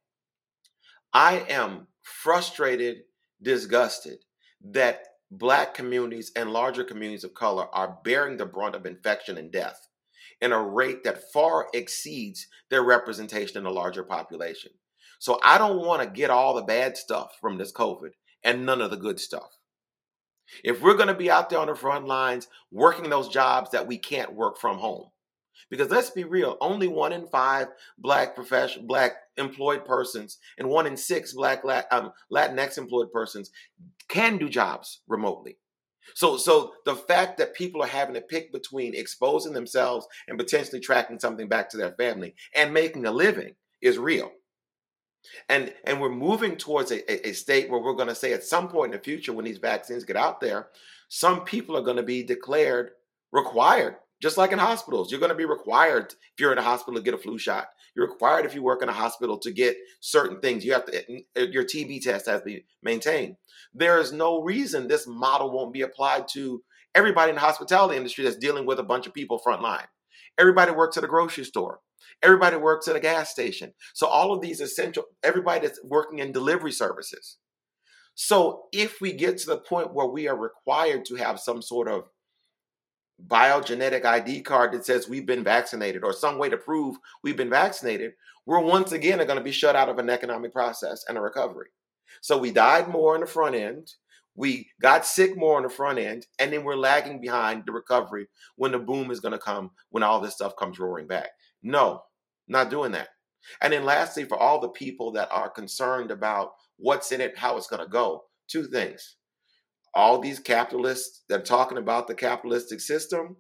I 1.13 1.45
am 1.50 1.88
frustrated, 2.02 3.04
disgusted 3.41 4.19
that 4.63 5.04
Black 5.34 5.74
communities 5.74 6.32
and 6.36 6.52
larger 6.52 6.84
communities 6.84 7.24
of 7.24 7.34
color 7.34 7.74
are 7.74 8.00
bearing 8.04 8.36
the 8.36 8.45
brunt 8.45 8.76
of 8.76 8.86
infection 8.86 9.38
and 9.38 9.50
death 9.50 9.88
in 10.41 10.52
a 10.52 10.62
rate 10.62 11.06
that 11.06 11.32
far 11.32 11.67
exceeds 11.74 12.47
their 12.69 12.84
representation 12.84 13.58
in 13.58 13.63
the 13.63 13.71
larger 13.71 14.04
population. 14.04 14.71
So 15.19 15.39
I 15.41 15.58
don't 15.58 15.86
want 15.86 16.02
to 16.02 16.10
get 16.10 16.32
all 16.32 16.54
the 16.54 16.63
bad 16.63 16.97
stuff 16.97 17.38
from 17.39 17.58
this 17.58 17.71
COVID 17.71 18.12
and 18.43 18.65
none 18.65 18.82
of 18.82 18.91
the 18.91 18.97
good 18.97 19.21
stuff. 19.21 19.58
If 20.65 20.82
we're 20.82 20.95
going 20.95 21.08
to 21.08 21.13
be 21.13 21.32
out 21.32 21.50
there 21.50 21.60
on 21.60 21.67
the 21.67 21.76
front 21.76 22.08
lines 22.08 22.50
working 22.69 23.10
those 23.10 23.30
jobs 23.30 23.71
that 23.71 23.88
we 23.88 23.97
can't 23.97 24.34
work 24.34 24.58
from 24.58 24.80
home, 24.80 25.11
because 25.69 25.89
let's 25.89 26.10
be 26.10 26.24
real, 26.24 26.58
only 26.62 26.88
one 26.88 27.13
in 27.13 27.28
five 27.28 27.67
black 27.97 28.36
profession, 28.36 28.88
black 28.88 29.13
employed 29.38 29.86
persons, 29.86 30.38
and 30.58 30.67
one 30.67 30.88
in 30.88 30.97
six 30.97 31.34
black 31.34 31.63
um, 31.91 32.12
Latinx 32.32 32.78
employed 32.78 33.12
persons 33.12 33.52
can 34.08 34.38
do 34.38 34.50
jobs 34.50 35.02
remotely. 35.08 35.58
So, 36.15 36.38
so 36.38 36.74
the 36.86 36.95
fact 36.95 37.38
that 37.38 37.54
people 37.54 37.82
are 37.82 37.88
having 37.88 38.15
to 38.15 38.21
pick 38.21 38.52
between 38.52 38.95
exposing 38.95 39.54
themselves 39.54 40.08
and 40.28 40.38
potentially 40.38 40.80
tracking 40.80 41.19
something 41.19 41.47
back 41.47 41.69
to 41.69 41.78
their 41.78 41.93
family 41.93 42.36
and 42.56 42.74
making 42.74 43.06
a 43.06 43.12
living 43.12 43.56
is 43.82 43.97
real. 43.97 44.32
And 45.50 45.74
and 45.86 46.02
we're 46.02 46.10
moving 46.10 46.56
towards 46.56 46.91
a, 46.91 47.28
a 47.28 47.34
state 47.34 47.69
where 47.69 47.80
we're 47.80 47.93
going 47.93 48.08
to 48.08 48.15
say 48.15 48.34
at 48.34 48.43
some 48.43 48.67
point 48.67 48.93
in 48.93 48.97
the 48.97 49.04
future, 49.04 49.34
when 49.34 49.45
these 49.45 49.60
vaccines 49.60 50.04
get 50.04 50.15
out 50.15 50.41
there, 50.41 50.69
some 51.10 51.43
people 51.43 51.78
are 51.78 51.84
going 51.84 51.97
to 51.97 52.04
be 52.04 52.24
declared 52.24 52.91
required 53.32 53.95
Just 54.21 54.38
like 54.38 54.51
in 54.51 54.60
hospitals, 54.60 55.12
you're 55.12 55.19
going 55.19 55.31
to 55.31 55.36
be 55.36 55.45
required 55.45 56.13
if 56.13 56.39
you're 56.39 56.51
in 56.51 56.57
a 56.57 56.63
hospital 56.63 56.99
to 56.99 57.03
get 57.03 57.13
a 57.13 57.17
flu 57.17 57.38
shot. 57.38 57.67
You're 57.95 58.07
required 58.07 58.45
if 58.45 58.53
you 58.53 58.62
work 58.62 58.84
in 58.84 58.89
a 58.89 58.93
hospital 58.93 59.38
to 59.39 59.51
get 59.51 59.75
certain 59.99 60.39
things. 60.39 60.63
You 60.63 60.73
have 60.73 60.86
to 60.86 61.21
uh, 61.38 61.41
your 61.41 61.63
TB 61.63 62.01
test 62.03 62.27
has 62.27 62.41
to 62.41 62.45
be 62.45 62.65
maintained. 62.84 63.36
There 63.73 63.99
is 63.99 64.13
no 64.13 64.41
reason 64.41 64.88
this 64.88 65.07
model 65.07 65.51
won't 65.51 65.73
be 65.73 65.81
applied 65.81 66.27
to 66.34 66.63
everybody 66.93 67.29
in 67.29 67.36
the 67.36 67.41
hospitality 67.41 67.97
industry 67.97 68.23
that's 68.23 68.38
dealing 68.38 68.65
with 68.65 68.79
a 68.79 68.84
bunch 68.84 69.07
of 69.07 69.13
people 69.13 69.41
frontline. 69.45 69.86
Everybody 70.38 70.71
works 70.71 70.97
at 70.97 71.03
a 71.03 71.07
grocery 71.07 71.43
store. 71.43 71.79
Everybody 72.23 72.57
works 72.57 72.88
at 72.88 72.95
a 72.95 72.99
gas 72.99 73.31
station. 73.31 73.73
So 73.93 74.07
all 74.07 74.34
of 74.34 74.41
these 74.41 74.62
essential, 74.62 75.05
everybody 75.23 75.67
that's 75.67 75.84
working 75.84 76.19
in 76.19 76.31
delivery 76.31 76.71
services. 76.71 77.38
So 78.13 78.63
if 78.71 79.01
we 79.01 79.13
get 79.13 79.38
to 79.39 79.47
the 79.47 79.57
point 79.57 79.93
where 79.93 80.07
we 80.07 80.27
are 80.27 80.38
required 80.38 81.05
to 81.05 81.15
have 81.15 81.39
some 81.39 81.62
sort 81.62 81.88
of 81.88 82.03
biogenetic 83.27 84.05
ID 84.05 84.41
card 84.41 84.71
that 84.73 84.86
says 84.86 85.07
we've 85.07 85.25
been 85.25 85.43
vaccinated 85.43 86.03
or 86.03 86.13
some 86.13 86.38
way 86.38 86.49
to 86.49 86.57
prove 86.57 86.97
we've 87.23 87.38
been 87.38 87.49
vaccinated, 87.49 88.13
we're 88.45 88.60
once 88.60 88.91
again 88.91 89.21
are 89.21 89.25
going 89.25 89.38
to 89.38 89.43
be 89.43 89.51
shut 89.51 89.75
out 89.75 89.89
of 89.89 89.99
an 89.99 90.10
economic 90.10 90.51
process 90.51 91.05
and 91.07 91.17
a 91.17 91.21
recovery. 91.21 91.67
So 92.21 92.38
we 92.38 92.51
died 92.51 92.88
more 92.88 93.15
in 93.15 93.21
the 93.21 93.27
front 93.27 93.55
end. 93.55 93.93
We 94.36 94.69
got 94.81 95.05
sick 95.05 95.36
more 95.36 95.57
on 95.57 95.63
the 95.63 95.69
front 95.69 95.99
end, 95.99 96.25
and 96.39 96.51
then 96.51 96.63
we're 96.63 96.75
lagging 96.75 97.19
behind 97.19 97.63
the 97.65 97.73
recovery 97.73 98.27
when 98.55 98.71
the 98.71 98.79
boom 98.79 99.12
is 99.12 99.19
going 99.19 99.34
to 99.34 99.38
come, 99.38 99.71
when 99.89 100.03
all 100.03 100.21
this 100.21 100.36
stuff 100.36 100.55
comes 100.55 100.79
roaring 100.79 101.07
back. 101.07 101.29
No, 101.62 102.03
not 102.47 102.69
doing 102.69 102.91
that. 102.93 103.10
And 103.62 103.73
then 103.73 103.84
lastly, 103.84 104.23
for 104.23 104.38
all 104.38 104.60
the 104.60 104.69
people 104.69 105.12
that 105.13 105.29
are 105.31 105.49
concerned 105.49 106.12
about 106.12 106.53
what's 106.77 107.12
in 107.12 107.21
it, 107.21 107.38
how 107.38 107.57
it's 107.57 107.67
going 107.67 107.84
to 107.84 107.89
go, 107.89 108.23
two 108.47 108.63
things. 108.63 109.17
All 109.93 110.19
these 110.19 110.39
capitalists 110.39 111.23
that 111.30 111.41
are 111.41 111.43
talking 111.43 111.77
about 111.77 112.08
the 112.08 112.15
capitalistic 112.15 112.80
system, 112.80 113.38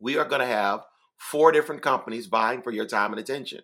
we 0.00 0.16
are 0.16 0.24
going 0.24 0.40
to 0.40 0.46
have 0.46 0.80
four 1.18 1.52
different 1.52 1.82
companies 1.82 2.26
vying 2.26 2.62
for 2.62 2.70
your 2.70 2.86
time 2.86 3.12
and 3.12 3.20
attention. 3.20 3.60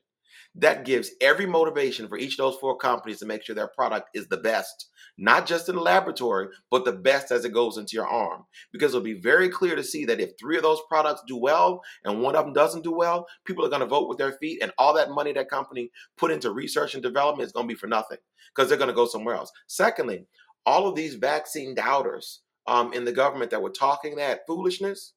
That 0.55 0.87
gives 0.87 1.11
every 1.21 1.47
motivation 1.47 2.09
for 2.09 2.17
each 2.17 2.35
of 2.35 2.39
those 2.39 2.57
four 2.57 2.79
companies 2.79 3.19
to 3.19 3.27
make 3.27 3.45
sure 3.45 3.55
their 3.55 3.69
product 3.69 4.09
is 4.15 4.29
the 4.29 4.39
best 4.39 4.89
not 5.19 5.47
just 5.47 5.69
in 5.69 5.77
the 5.77 5.81
laboratory, 5.81 6.49
but 6.71 6.85
the 6.85 6.93
best 6.93 7.31
as 7.31 7.45
it 7.45 7.53
goes 7.53 7.79
into 7.79 7.97
your 7.97 8.07
arm. 8.07 8.45
Because 8.73 8.93
it'll 8.93 9.05
be 9.05 9.21
very 9.21 9.49
clear 9.49 9.75
to 9.75 9.83
see 9.83 10.05
that 10.05 10.21
if 10.21 10.31
three 10.39 10.57
of 10.57 10.63
those 10.63 10.81
products 10.89 11.23
do 11.27 11.37
well 11.37 11.81
and 12.05 12.21
one 12.21 12.37
of 12.37 12.45
them 12.45 12.53
doesn't 12.53 12.85
do 12.85 12.93
well, 12.93 13.27
people 13.47 13.65
are 13.65 13.71
going 13.71 13.81
to 13.81 13.87
vote 13.87 14.09
with 14.09 14.19
their 14.19 14.33
feet, 14.33 14.63
and 14.63 14.73
all 14.79 14.95
that 14.95 15.11
money 15.11 15.33
that 15.33 15.49
company 15.51 15.91
put 16.17 16.31
into 16.31 16.51
research 16.51 16.95
and 16.95 17.03
development 17.03 17.47
is 17.47 17.53
going 17.53 17.67
to 17.67 17.75
be 17.75 17.79
for 17.79 17.87
nothing 17.87 18.19
because 18.55 18.69
they're 18.69 18.79
going 18.79 18.89
to 18.89 18.95
go 18.95 19.07
somewhere 19.07 19.35
else. 19.35 19.51
Secondly, 19.67 20.27
all 20.67 20.89
of 20.89 20.97
these 20.97 21.15
vaccine 21.15 21.75
doubters 21.75 22.43
um, 22.67 22.93
in 22.93 23.05
the 23.05 23.13
government 23.13 23.53
that 23.53 23.63
were 23.63 23.71
talking 23.71 24.17
that 24.17 24.47
foolishness 24.47 25.15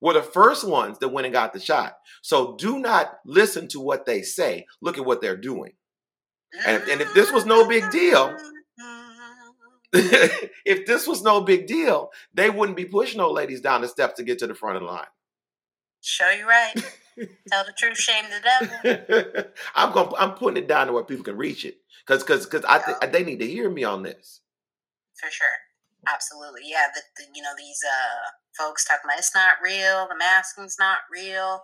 were 0.00 0.14
the 0.14 0.22
first 0.22 0.66
ones 0.66 0.98
that 0.98 1.08
went 1.08 1.26
and 1.26 1.32
got 1.32 1.52
the 1.52 1.60
shot. 1.60 1.96
So 2.22 2.56
do 2.56 2.78
not 2.78 3.18
listen 3.24 3.68
to 3.68 3.80
what 3.80 4.06
they 4.06 4.22
say. 4.22 4.66
Look 4.80 4.96
at 4.96 5.04
what 5.04 5.20
they're 5.20 5.36
doing. 5.36 5.72
And 6.66 6.82
if, 6.82 6.88
and 6.88 7.00
if 7.00 7.14
this 7.14 7.30
was 7.30 7.44
no 7.44 7.68
big 7.68 7.90
deal, 7.90 8.34
if 9.92 10.86
this 10.86 11.06
was 11.06 11.22
no 11.22 11.40
big 11.42 11.66
deal, 11.66 12.10
they 12.32 12.48
wouldn't 12.48 12.76
be 12.76 12.84
pushing 12.84 13.20
old 13.20 13.34
ladies 13.34 13.60
down 13.60 13.82
the 13.82 13.88
steps 13.88 14.14
to 14.14 14.24
get 14.24 14.38
to 14.38 14.46
the 14.46 14.54
front 14.54 14.76
of 14.76 14.82
the 14.82 14.88
line. 14.88 15.06
Show 16.00 16.30
you 16.30 16.48
right. 16.48 16.72
Tell 17.50 17.64
the 17.64 17.72
truth, 17.76 17.98
shame 17.98 18.24
the 18.30 18.86
devil. 18.86 19.44
I'm 19.74 19.92
going. 19.92 20.12
I'm 20.18 20.34
putting 20.34 20.62
it 20.62 20.68
down 20.68 20.86
to 20.86 20.92
where 20.92 21.02
people 21.02 21.24
can 21.24 21.36
reach 21.36 21.64
it, 21.64 21.78
because 22.06 22.22
because 22.22 22.46
because 22.46 22.64
I 22.64 22.78
think 22.78 23.12
they 23.12 23.24
need 23.24 23.40
to 23.40 23.46
hear 23.46 23.68
me 23.68 23.82
on 23.82 24.04
this. 24.04 24.40
For 25.20 25.30
sure, 25.30 25.58
absolutely, 26.06 26.62
yeah. 26.64 26.86
The, 26.94 27.02
the 27.16 27.24
you 27.34 27.42
know 27.42 27.54
these 27.56 27.80
uh 27.84 28.30
folks 28.56 28.84
talking 28.84 29.02
about 29.04 29.18
it's 29.18 29.34
not 29.34 29.62
real, 29.62 30.06
the 30.08 30.16
masking's 30.16 30.76
not 30.78 30.98
real. 31.12 31.62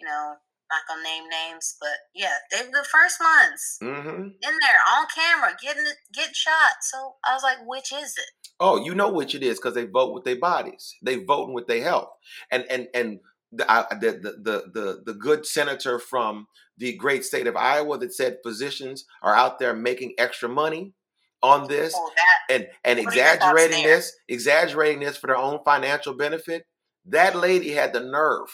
You 0.00 0.06
know, 0.06 0.34
not 0.72 0.88
gonna 0.88 1.02
name 1.02 1.24
names, 1.28 1.76
but 1.80 2.10
yeah, 2.14 2.34
they 2.50 2.64
were 2.64 2.72
the 2.72 2.88
first 2.90 3.20
ones 3.20 3.78
mm-hmm. 3.82 4.22
in 4.22 4.54
there 4.60 4.80
on 4.96 5.06
camera 5.14 5.56
getting 5.62 5.84
getting 6.12 6.34
shot. 6.34 6.82
So 6.82 7.14
I 7.24 7.34
was 7.34 7.42
like, 7.42 7.58
which 7.66 7.92
is 7.92 8.14
it? 8.16 8.48
Oh, 8.58 8.82
you 8.82 8.94
know 8.94 9.12
which 9.12 9.34
it 9.34 9.42
is 9.42 9.58
because 9.58 9.74
they 9.74 9.84
vote 9.84 10.14
with 10.14 10.24
their 10.24 10.38
bodies. 10.38 10.94
They 11.02 11.16
voting 11.16 11.54
with 11.54 11.66
their 11.66 11.82
health, 11.82 12.10
and 12.50 12.64
and 12.70 12.88
and 12.94 13.20
the, 13.52 13.64
the, 14.00 14.32
the 14.42 14.70
the 14.72 15.02
the 15.04 15.14
good 15.14 15.46
senator 15.46 15.98
from 15.98 16.46
the 16.78 16.96
great 16.96 17.24
state 17.24 17.46
of 17.46 17.56
Iowa 17.56 17.98
that 17.98 18.14
said 18.14 18.38
physicians 18.42 19.04
are 19.22 19.34
out 19.34 19.58
there 19.58 19.74
making 19.74 20.14
extra 20.18 20.48
money 20.48 20.94
on 21.42 21.68
this 21.68 21.94
oh, 21.96 22.10
and 22.50 22.66
and 22.84 22.98
exaggerating 22.98 23.82
this, 23.82 24.14
exaggerating 24.28 25.00
this 25.00 25.16
for 25.16 25.26
their 25.26 25.36
own 25.36 25.60
financial 25.64 26.14
benefit. 26.14 26.66
That 27.06 27.34
lady 27.34 27.70
had 27.70 27.92
the 27.92 28.00
nerve 28.00 28.48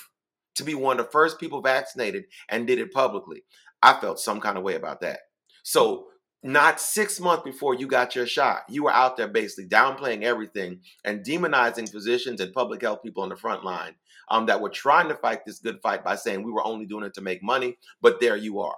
to 0.57 0.65
be 0.65 0.75
one 0.75 0.99
of 0.99 1.07
the 1.07 1.13
first 1.13 1.39
people 1.39 1.61
vaccinated 1.61 2.25
and 2.49 2.67
did 2.67 2.79
it 2.79 2.93
publicly. 2.93 3.45
I 3.83 3.99
felt 4.01 4.19
some 4.19 4.41
kind 4.41 4.59
of 4.59 4.65
way 4.65 4.75
about 4.75 5.01
that. 5.03 5.21
So, 5.63 6.07
not 6.43 6.81
six 6.81 7.21
months 7.21 7.43
before 7.45 7.75
you 7.75 7.87
got 7.87 8.15
your 8.15 8.27
shot, 8.27 8.63
you 8.69 8.85
were 8.85 8.93
out 8.93 9.17
there 9.17 9.29
basically 9.29 9.69
downplaying 9.69 10.23
everything 10.23 10.81
and 11.05 11.25
demonizing 11.25 11.91
physicians 11.91 12.41
and 12.41 12.53
public 12.53 12.83
health 12.83 13.03
people 13.03 13.23
on 13.23 13.29
the 13.29 13.37
front 13.37 13.65
line 13.65 13.95
um, 14.31 14.47
that 14.47 14.61
were 14.61 14.71
trying 14.71 15.09
to 15.09 15.17
fight 15.17 15.45
this 15.45 15.59
good 15.59 15.81
fight 15.83 16.05
by 16.05 16.17
saying 16.17 16.43
we 16.43 16.53
were 16.53 16.67
only 16.67 16.87
doing 16.87 17.05
it 17.05 17.15
to 17.15 17.21
make 17.21 17.43
money. 17.43 17.77
But 18.01 18.21
there 18.21 18.37
you 18.37 18.61
are. 18.61 18.77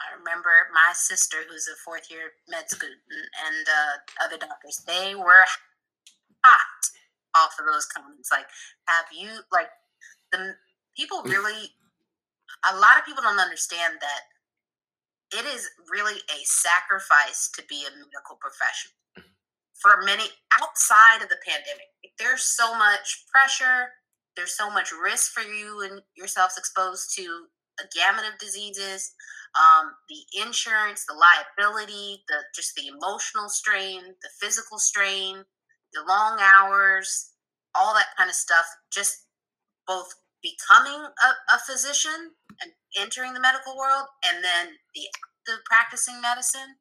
I 0.00 0.16
remember 0.18 0.50
my 0.72 0.92
sister, 0.94 1.38
who's 1.48 1.68
a 1.68 1.76
fourth 1.84 2.10
year 2.10 2.32
med 2.48 2.68
student, 2.68 3.00
and 3.46 3.66
uh, 3.68 4.24
other 4.24 4.38
doctors, 4.38 4.82
they 4.86 5.14
were 5.14 5.44
hot 6.44 6.82
off 7.36 7.56
of 7.58 7.66
those 7.66 7.86
comments. 7.86 8.30
Like, 8.32 8.46
have 8.88 9.06
you 9.12 9.40
like 9.52 9.68
the 10.32 10.56
people 10.96 11.22
really? 11.22 11.70
a 12.64 12.76
lot 12.76 12.98
of 12.98 13.04
people 13.04 13.22
don't 13.22 13.40
understand 13.40 13.98
that 14.00 14.22
it 15.32 15.46
is 15.46 15.70
really 15.90 16.20
a 16.30 16.38
sacrifice 16.44 17.48
to 17.54 17.62
be 17.68 17.84
a 17.86 17.90
medical 17.90 18.36
professional. 18.38 18.94
For 19.80 20.02
many 20.04 20.24
outside 20.60 21.22
of 21.22 21.28
the 21.28 21.42
pandemic, 21.44 21.90
there's 22.18 22.42
so 22.42 22.76
much 22.76 23.24
pressure. 23.32 23.90
There's 24.36 24.56
so 24.56 24.70
much 24.70 24.92
risk 24.92 25.32
for 25.32 25.42
you 25.42 25.82
and 25.82 26.02
yourselves 26.14 26.56
exposed 26.56 27.14
to 27.16 27.48
a 27.80 27.88
gamut 27.94 28.24
of 28.30 28.38
diseases. 28.38 29.12
Um, 29.52 29.92
the 30.08 30.40
insurance, 30.40 31.04
the 31.06 31.14
liability, 31.14 32.24
the 32.28 32.36
just 32.54 32.74
the 32.74 32.88
emotional 32.88 33.48
strain, 33.48 34.00
the 34.22 34.30
physical 34.40 34.78
strain, 34.78 35.44
the 35.92 36.02
long 36.08 36.38
hours, 36.40 37.32
all 37.74 37.94
that 37.94 38.06
kind 38.16 38.30
of 38.30 38.34
stuff, 38.36 38.64
just 38.92 39.26
both 39.86 40.08
becoming 40.42 41.00
a, 41.00 41.54
a 41.54 41.58
physician 41.66 42.32
and 42.62 42.72
entering 42.98 43.32
the 43.32 43.40
medical 43.40 43.76
world 43.76 44.06
and 44.28 44.42
then 44.44 44.74
the 44.94 45.02
active 45.06 45.64
practicing 45.64 46.20
medicine. 46.20 46.76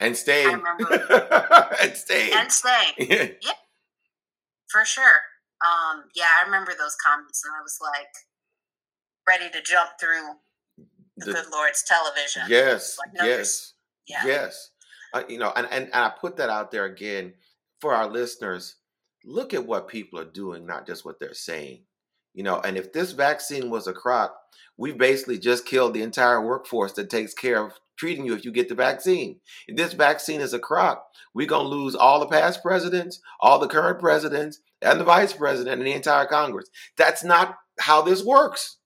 And 0.00 0.16
staying. 0.16 0.62
and 1.82 1.96
staying. 1.96 2.32
And 2.34 2.52
staying. 2.52 2.94
yeah. 2.98 3.28
yeah. 3.42 3.52
For 4.68 4.84
sure. 4.84 5.22
Um, 5.64 6.04
yeah, 6.14 6.26
I 6.40 6.44
remember 6.44 6.72
those 6.72 6.96
comments 6.96 7.42
and 7.44 7.54
I 7.54 7.62
was 7.62 7.78
like 7.80 8.10
ready 9.26 9.50
to 9.50 9.62
jump 9.62 9.90
through 10.00 10.40
the, 11.16 11.26
the 11.26 11.32
good 11.32 11.44
Lord's 11.52 11.82
television. 11.82 12.42
Yes. 12.48 12.98
Like, 12.98 13.26
yes. 13.26 13.72
Yeah. 14.08 14.22
Yes. 14.26 14.70
Uh, 15.12 15.22
you 15.28 15.38
know, 15.38 15.52
and, 15.54 15.66
and, 15.70 15.84
and 15.84 15.94
I 15.94 16.12
put 16.20 16.36
that 16.36 16.50
out 16.50 16.70
there 16.70 16.84
again 16.84 17.34
for 17.80 17.94
our 17.94 18.08
listeners. 18.08 18.76
Look 19.24 19.54
at 19.54 19.66
what 19.66 19.88
people 19.88 20.18
are 20.18 20.24
doing, 20.24 20.66
not 20.66 20.86
just 20.86 21.04
what 21.04 21.20
they're 21.20 21.34
saying. 21.34 21.84
You 22.34 22.42
know, 22.42 22.60
and 22.60 22.76
if 22.76 22.92
this 22.92 23.12
vaccine 23.12 23.70
was 23.70 23.86
a 23.86 23.92
crock, 23.92 24.36
we 24.76 24.92
basically 24.92 25.38
just 25.38 25.66
killed 25.66 25.94
the 25.94 26.02
entire 26.02 26.44
workforce 26.44 26.92
that 26.94 27.08
takes 27.08 27.32
care 27.32 27.64
of 27.64 27.74
treating 27.96 28.26
you 28.26 28.34
if 28.34 28.44
you 28.44 28.50
get 28.50 28.68
the 28.68 28.74
vaccine. 28.74 29.38
If 29.68 29.76
this 29.76 29.92
vaccine 29.92 30.40
is 30.40 30.52
a 30.52 30.58
crock, 30.58 31.06
we're 31.32 31.46
going 31.46 31.64
to 31.64 31.68
lose 31.68 31.94
all 31.94 32.18
the 32.18 32.26
past 32.26 32.60
presidents, 32.60 33.20
all 33.40 33.60
the 33.60 33.68
current 33.68 34.00
presidents, 34.00 34.58
and 34.82 34.98
the 34.98 35.04
vice 35.04 35.32
president 35.32 35.78
and 35.78 35.86
the 35.86 35.92
entire 35.94 36.26
Congress. 36.26 36.68
That's 36.96 37.22
not 37.22 37.56
how 37.78 38.02
this 38.02 38.24
works. 38.24 38.78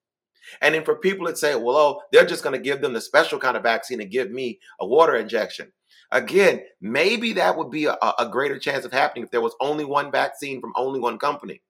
And 0.61 0.75
then 0.75 0.85
for 0.85 0.97
people 0.97 1.27
that 1.27 1.39
say, 1.39 1.55
well, 1.55 1.77
oh, 1.77 2.01
they're 2.13 2.27
just 2.27 2.43
going 2.43 2.55
to 2.55 2.63
give 2.63 2.81
them 2.81 2.93
the 2.93 3.01
special 3.01 3.39
kind 3.39 3.57
of 3.57 3.63
vaccine 3.63 4.01
and 4.01 4.11
give 4.11 4.31
me 4.31 4.59
a 4.81 4.87
water 4.87 5.17
injection. 5.17 5.73
Again, 6.11 6.63
maybe 6.81 7.35
that 7.35 7.57
would 7.57 7.71
be 7.71 7.85
a, 7.85 7.97
a 8.19 8.29
greater 8.31 8.59
chance 8.59 8.85
of 8.85 8.93
happening 8.93 9.25
if 9.25 9.31
there 9.31 9.41
was 9.41 9.55
only 9.61 9.85
one 9.85 10.11
vaccine 10.11 10.61
from 10.61 10.73
only 10.75 11.01
one 11.01 11.19
company. 11.19 11.63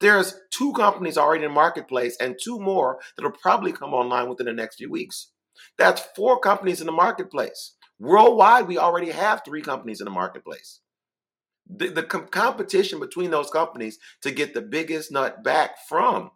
There's 0.00 0.34
two 0.50 0.72
companies 0.72 1.16
already 1.16 1.44
in 1.44 1.50
the 1.50 1.54
marketplace 1.54 2.16
and 2.20 2.36
two 2.40 2.58
more 2.58 2.98
that'll 3.16 3.32
probably 3.32 3.72
come 3.72 3.94
online 3.94 4.28
within 4.28 4.46
the 4.46 4.52
next 4.52 4.76
few 4.76 4.90
weeks. 4.90 5.30
That's 5.78 6.02
four 6.16 6.40
companies 6.40 6.80
in 6.80 6.86
the 6.86 6.92
marketplace. 6.92 7.76
Worldwide, 7.98 8.66
we 8.66 8.78
already 8.78 9.10
have 9.10 9.42
three 9.44 9.62
companies 9.62 10.00
in 10.00 10.06
the 10.06 10.10
marketplace. 10.10 10.80
The, 11.68 11.88
the 11.88 12.02
com- 12.02 12.26
competition 12.26 12.98
between 12.98 13.30
those 13.30 13.50
companies 13.50 13.98
to 14.22 14.32
get 14.32 14.54
the 14.54 14.60
biggest 14.60 15.12
nut 15.12 15.44
back 15.44 15.76
from 15.88 16.32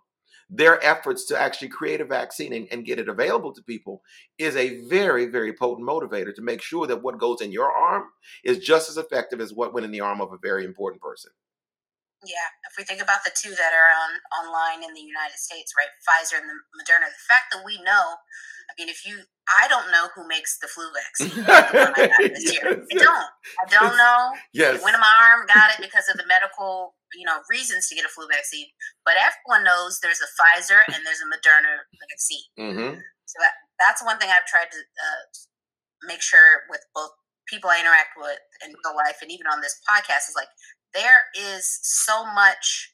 their 0.48 0.85
efforts 0.85 1.24
to 1.26 1.38
actually 1.38 1.68
create 1.68 2.00
a 2.00 2.04
vaccine 2.04 2.52
and, 2.52 2.68
and, 2.70 2.85
get 2.85 3.00
it 3.00 3.09
available 3.09 3.52
to 3.52 3.62
people 3.62 4.02
is 4.38 4.54
a 4.54 4.80
very, 4.87 5.26
very 5.26 5.52
potent 5.52 5.87
motivator 5.87 6.32
to 6.35 6.42
make 6.42 6.62
sure 6.62 6.87
that 6.87 7.02
what 7.02 7.18
goes 7.18 7.40
in 7.40 7.50
your 7.50 7.70
arm 7.72 8.04
is 8.44 8.59
just 8.59 8.88
as 8.88 8.96
effective 8.96 9.40
as 9.40 9.52
what 9.52 9.74
went 9.74 9.85
in 9.85 9.90
the 9.90 10.00
arm 10.00 10.20
of 10.20 10.32
a 10.32 10.38
very 10.40 10.64
important 10.64 11.02
person. 11.02 11.32
Yeah, 12.24 12.48
if 12.70 12.78
we 12.78 12.85
think 12.85 13.02
about 13.02 13.24
the 13.24 13.35
two 13.35 13.50
that 13.50 13.72
are 13.76 13.90
on 13.92 14.11
online 14.40 14.82
in 14.82 14.94
the 14.94 15.04
United 15.04 15.37
States, 15.37 15.74
right, 15.76 15.90
Pfizer 16.00 16.40
and 16.40 16.48
the 16.48 16.56
Moderna, 16.74 17.06
the 17.12 17.26
fact 17.28 17.52
that 17.52 17.62
we 17.64 17.76
know, 17.82 18.16
I 18.66 18.72
mean, 18.78 18.88
if 18.88 19.06
you, 19.06 19.20
I 19.46 19.68
don't 19.68 19.90
know 19.92 20.09
who 20.14 20.26
makes 20.26 20.59
the 20.59 20.66
flu 20.66 20.85
vaccine. 20.96 21.44
Year. 21.44 22.82
I 22.82 22.94
don't. 22.98 23.30
I 23.62 23.66
don't 23.70 23.96
know. 23.96 24.32
Yes. 24.52 24.82
Went 24.82 24.94
in 24.94 25.00
my 25.00 25.12
arm, 25.28 25.46
got 25.46 25.70
it 25.70 25.82
because 25.82 26.09
of 26.11 26.16
the 26.16 26.26
medical, 26.26 26.94
you 27.16 27.24
know, 27.24 27.40
reasons 27.50 27.88
to 27.88 27.94
get 27.94 28.05
a 28.05 28.09
flu 28.09 28.29
vaccine. 28.31 28.66
But 29.05 29.14
everyone 29.16 29.64
knows 29.64 29.98
there's 30.00 30.20
a 30.20 30.31
Pfizer 30.37 30.85
and 30.92 31.05
there's 31.05 31.24
a 31.24 31.29
Moderna 31.29 31.88
vaccine. 32.11 32.46
Mm-hmm. 32.59 33.00
So 33.26 33.37
that, 33.40 33.55
that's 33.81 34.05
one 34.05 34.18
thing 34.18 34.31
I've 34.31 34.46
tried 34.46 34.70
to 34.70 34.79
uh, 34.79 35.22
make 36.07 36.22
sure 36.22 36.68
with 36.70 36.85
both 36.94 37.11
people 37.48 37.70
I 37.70 37.81
interact 37.81 38.14
with 38.16 38.38
in 38.64 38.74
real 38.85 38.96
life 38.96 39.18
and 39.22 39.31
even 39.31 39.46
on 39.46 39.61
this 39.61 39.81
podcast 39.88 40.29
is 40.29 40.37
like 40.37 40.50
there 40.94 41.31
is 41.35 41.79
so 41.83 42.24
much 42.24 42.92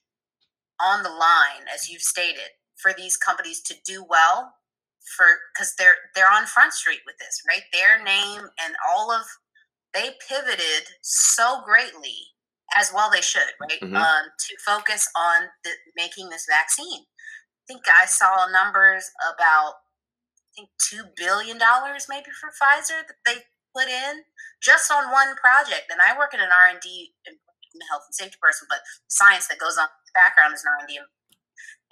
on 0.80 1.02
the 1.02 1.10
line, 1.10 1.68
as 1.72 1.88
you've 1.88 2.02
stated, 2.02 2.58
for 2.76 2.92
these 2.92 3.16
companies 3.16 3.60
to 3.62 3.74
do 3.86 4.04
well 4.08 4.54
for 5.16 5.26
because 5.52 5.74
they're 5.78 6.10
they're 6.14 6.30
on 6.30 6.46
front 6.46 6.72
street 6.72 7.00
with 7.06 7.16
this, 7.18 7.42
right? 7.46 7.62
Their 7.72 8.02
name 8.02 8.42
and 8.64 8.74
all 8.88 9.10
of 9.10 9.22
they 9.94 10.14
pivoted 10.28 10.88
so 11.02 11.60
greatly 11.64 12.16
as 12.76 12.92
well 12.94 13.10
they 13.10 13.20
should, 13.20 13.52
right? 13.60 13.80
Mm-hmm. 13.80 13.96
Um, 13.96 14.24
to 14.38 14.56
focus 14.64 15.08
on 15.16 15.48
the, 15.64 15.70
making 15.96 16.30
this 16.30 16.46
vaccine. 16.48 17.02
I 17.02 17.62
think 17.68 17.82
I 17.86 18.06
saw 18.06 18.46
numbers 18.50 19.10
about 19.34 19.74
I 19.76 20.48
think 20.56 20.68
two 20.78 21.04
billion 21.16 21.56
dollars 21.56 22.06
maybe 22.08 22.28
for 22.36 22.50
Pfizer 22.50 23.06
that 23.06 23.20
they 23.24 23.40
put 23.74 23.88
in 23.88 24.24
just 24.60 24.92
on 24.92 25.10
one 25.10 25.34
project. 25.36 25.88
And 25.90 26.00
I 26.00 26.16
work 26.16 26.34
in 26.34 26.40
an 26.40 26.52
R 26.52 26.68
and 26.70 26.80
D 26.80 27.12
health 27.88 28.04
and 28.06 28.14
safety 28.14 28.36
person, 28.40 28.66
but 28.68 28.84
science 29.08 29.48
that 29.48 29.58
goes 29.58 29.78
on 29.78 29.88
in 29.88 30.04
the 30.04 30.16
background 30.16 30.52
is 30.52 30.64
R&D. 30.64 31.00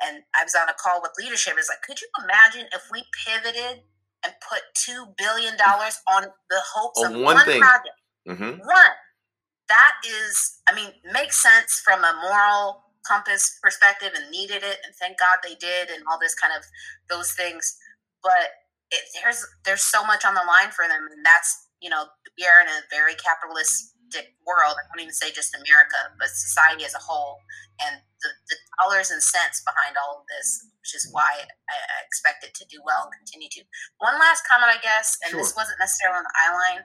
And 0.05 0.25
I 0.37 0.45
was 0.45 0.57
on 0.57 0.69
a 0.69 0.77
call 0.77 1.01
with 1.01 1.13
leadership. 1.19 1.55
It's 1.57 1.69
like, 1.69 1.83
could 1.85 2.01
you 2.01 2.09
imagine 2.25 2.69
if 2.73 2.89
we 2.93 3.05
pivoted 3.25 3.85
and 4.25 4.33
put 4.45 4.61
two 4.77 5.13
billion 5.17 5.57
dollars 5.57 6.01
on 6.09 6.29
the 6.49 6.61
hopes 6.61 7.01
on 7.01 7.17
of 7.17 7.21
one, 7.21 7.37
one 7.37 7.45
project, 7.45 7.97
mm-hmm. 8.29 8.61
one 8.61 8.95
that 9.71 9.95
is, 10.05 10.61
I 10.69 10.75
mean, 10.75 10.91
makes 11.15 11.41
sense 11.41 11.81
from 11.83 12.03
a 12.03 12.13
moral 12.21 12.83
compass 13.07 13.59
perspective, 13.63 14.13
and 14.15 14.31
needed 14.31 14.63
it, 14.63 14.79
and 14.85 14.93
thank 15.01 15.19
God 15.19 15.41
they 15.43 15.55
did, 15.55 15.89
and 15.89 16.05
all 16.11 16.19
this 16.21 16.35
kind 16.35 16.53
of 16.53 16.67
those 17.09 17.33
things. 17.33 17.79
But 18.23 18.53
it, 18.91 19.01
there's 19.23 19.47
there's 19.65 19.83
so 19.83 20.05
much 20.05 20.27
on 20.27 20.35
the 20.35 20.45
line 20.45 20.71
for 20.75 20.85
them, 20.85 21.09
and 21.11 21.25
that's 21.25 21.71
you 21.81 21.89
know 21.89 22.05
we 22.37 22.45
are 22.45 22.61
in 22.61 22.69
a 22.69 22.85
very 22.91 23.15
capitalistic 23.15 24.35
world, 24.43 24.75
I 24.75 24.83
won't 24.91 25.07
even 25.07 25.15
say 25.15 25.31
just 25.31 25.55
America, 25.55 26.11
but 26.19 26.29
society 26.35 26.83
as 26.85 26.95
a 26.95 27.03
whole, 27.03 27.39
and 27.79 28.03
the, 28.23 28.31
the 28.51 28.57
dollars 28.83 29.11
and 29.11 29.23
cents 29.23 29.63
behind 29.63 29.95
all 29.95 30.21
of 30.21 30.25
this, 30.27 30.67
which 30.83 30.95
is 30.99 31.09
why 31.15 31.47
I, 31.47 31.77
I, 31.79 31.99
expect 32.03 32.43
it 32.43 32.53
to 32.59 32.67
do 32.67 32.83
well 32.83 33.07
and 33.07 33.15
continue 33.15 33.49
to. 33.55 33.63
One 34.03 34.19
last 34.19 34.43
comment, 34.51 34.75
I 34.75 34.83
guess, 34.83 35.17
and 35.23 35.31
sure. 35.31 35.41
this 35.41 35.55
wasn't 35.55 35.79
necessarily 35.79 36.21
on 36.21 36.27
the 36.27 36.37
outline, 36.43 36.83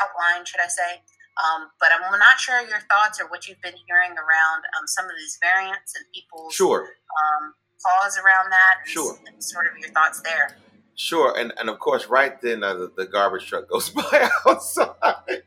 outline, 0.00 0.42
should 0.48 0.64
I 0.64 0.70
say, 0.72 1.04
um, 1.42 1.68
but 1.80 1.88
I'm 1.92 2.18
not 2.18 2.38
sure 2.38 2.60
your 2.60 2.80
thoughts 2.90 3.20
or 3.20 3.28
what 3.28 3.48
you've 3.48 3.60
been 3.60 3.74
hearing 3.86 4.12
around 4.12 4.62
um, 4.78 4.86
some 4.86 5.06
of 5.06 5.12
these 5.18 5.38
variants 5.42 5.94
and 5.96 6.04
people's 6.14 6.54
sure. 6.54 6.82
um, 6.82 7.54
pause 7.82 8.18
around 8.18 8.50
that. 8.50 8.84
And, 8.84 8.90
sure. 8.90 9.18
And 9.26 9.42
sort 9.42 9.66
of 9.66 9.78
your 9.78 9.90
thoughts 9.90 10.20
there. 10.20 10.56
Sure, 10.96 11.36
and 11.36 11.52
and 11.58 11.68
of 11.68 11.80
course, 11.80 12.06
right 12.06 12.40
then 12.40 12.62
uh, 12.62 12.74
the, 12.74 12.92
the, 12.96 13.06
garbage 13.06 13.46
truck 13.48 13.68
goes 13.68 13.90
by 13.90 14.28
outside. 14.46 15.42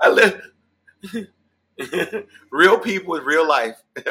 I 0.00 0.08
live 0.08 0.40
real 2.50 2.78
people 2.78 3.16
in 3.16 3.24
real 3.24 3.46
life. 3.46 3.76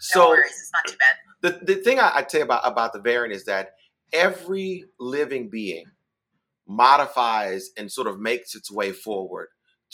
so 0.00 0.20
no 0.20 0.28
worries, 0.30 0.50
it's 0.50 0.72
not 0.72 0.86
too 0.88 0.96
bad. 0.98 1.60
The 1.60 1.74
the 1.74 1.80
thing 1.82 2.00
I, 2.00 2.10
I 2.16 2.22
tell 2.22 2.40
you 2.40 2.44
about 2.44 2.62
about 2.64 2.92
the 2.92 2.98
variant 2.98 3.32
is 3.32 3.44
that 3.44 3.76
every 4.12 4.86
living 4.98 5.48
being 5.48 5.84
modifies 6.66 7.70
and 7.76 7.90
sort 7.90 8.06
of 8.08 8.20
makes 8.20 8.54
its 8.54 8.70
way 8.70 8.92
forward 8.92 9.48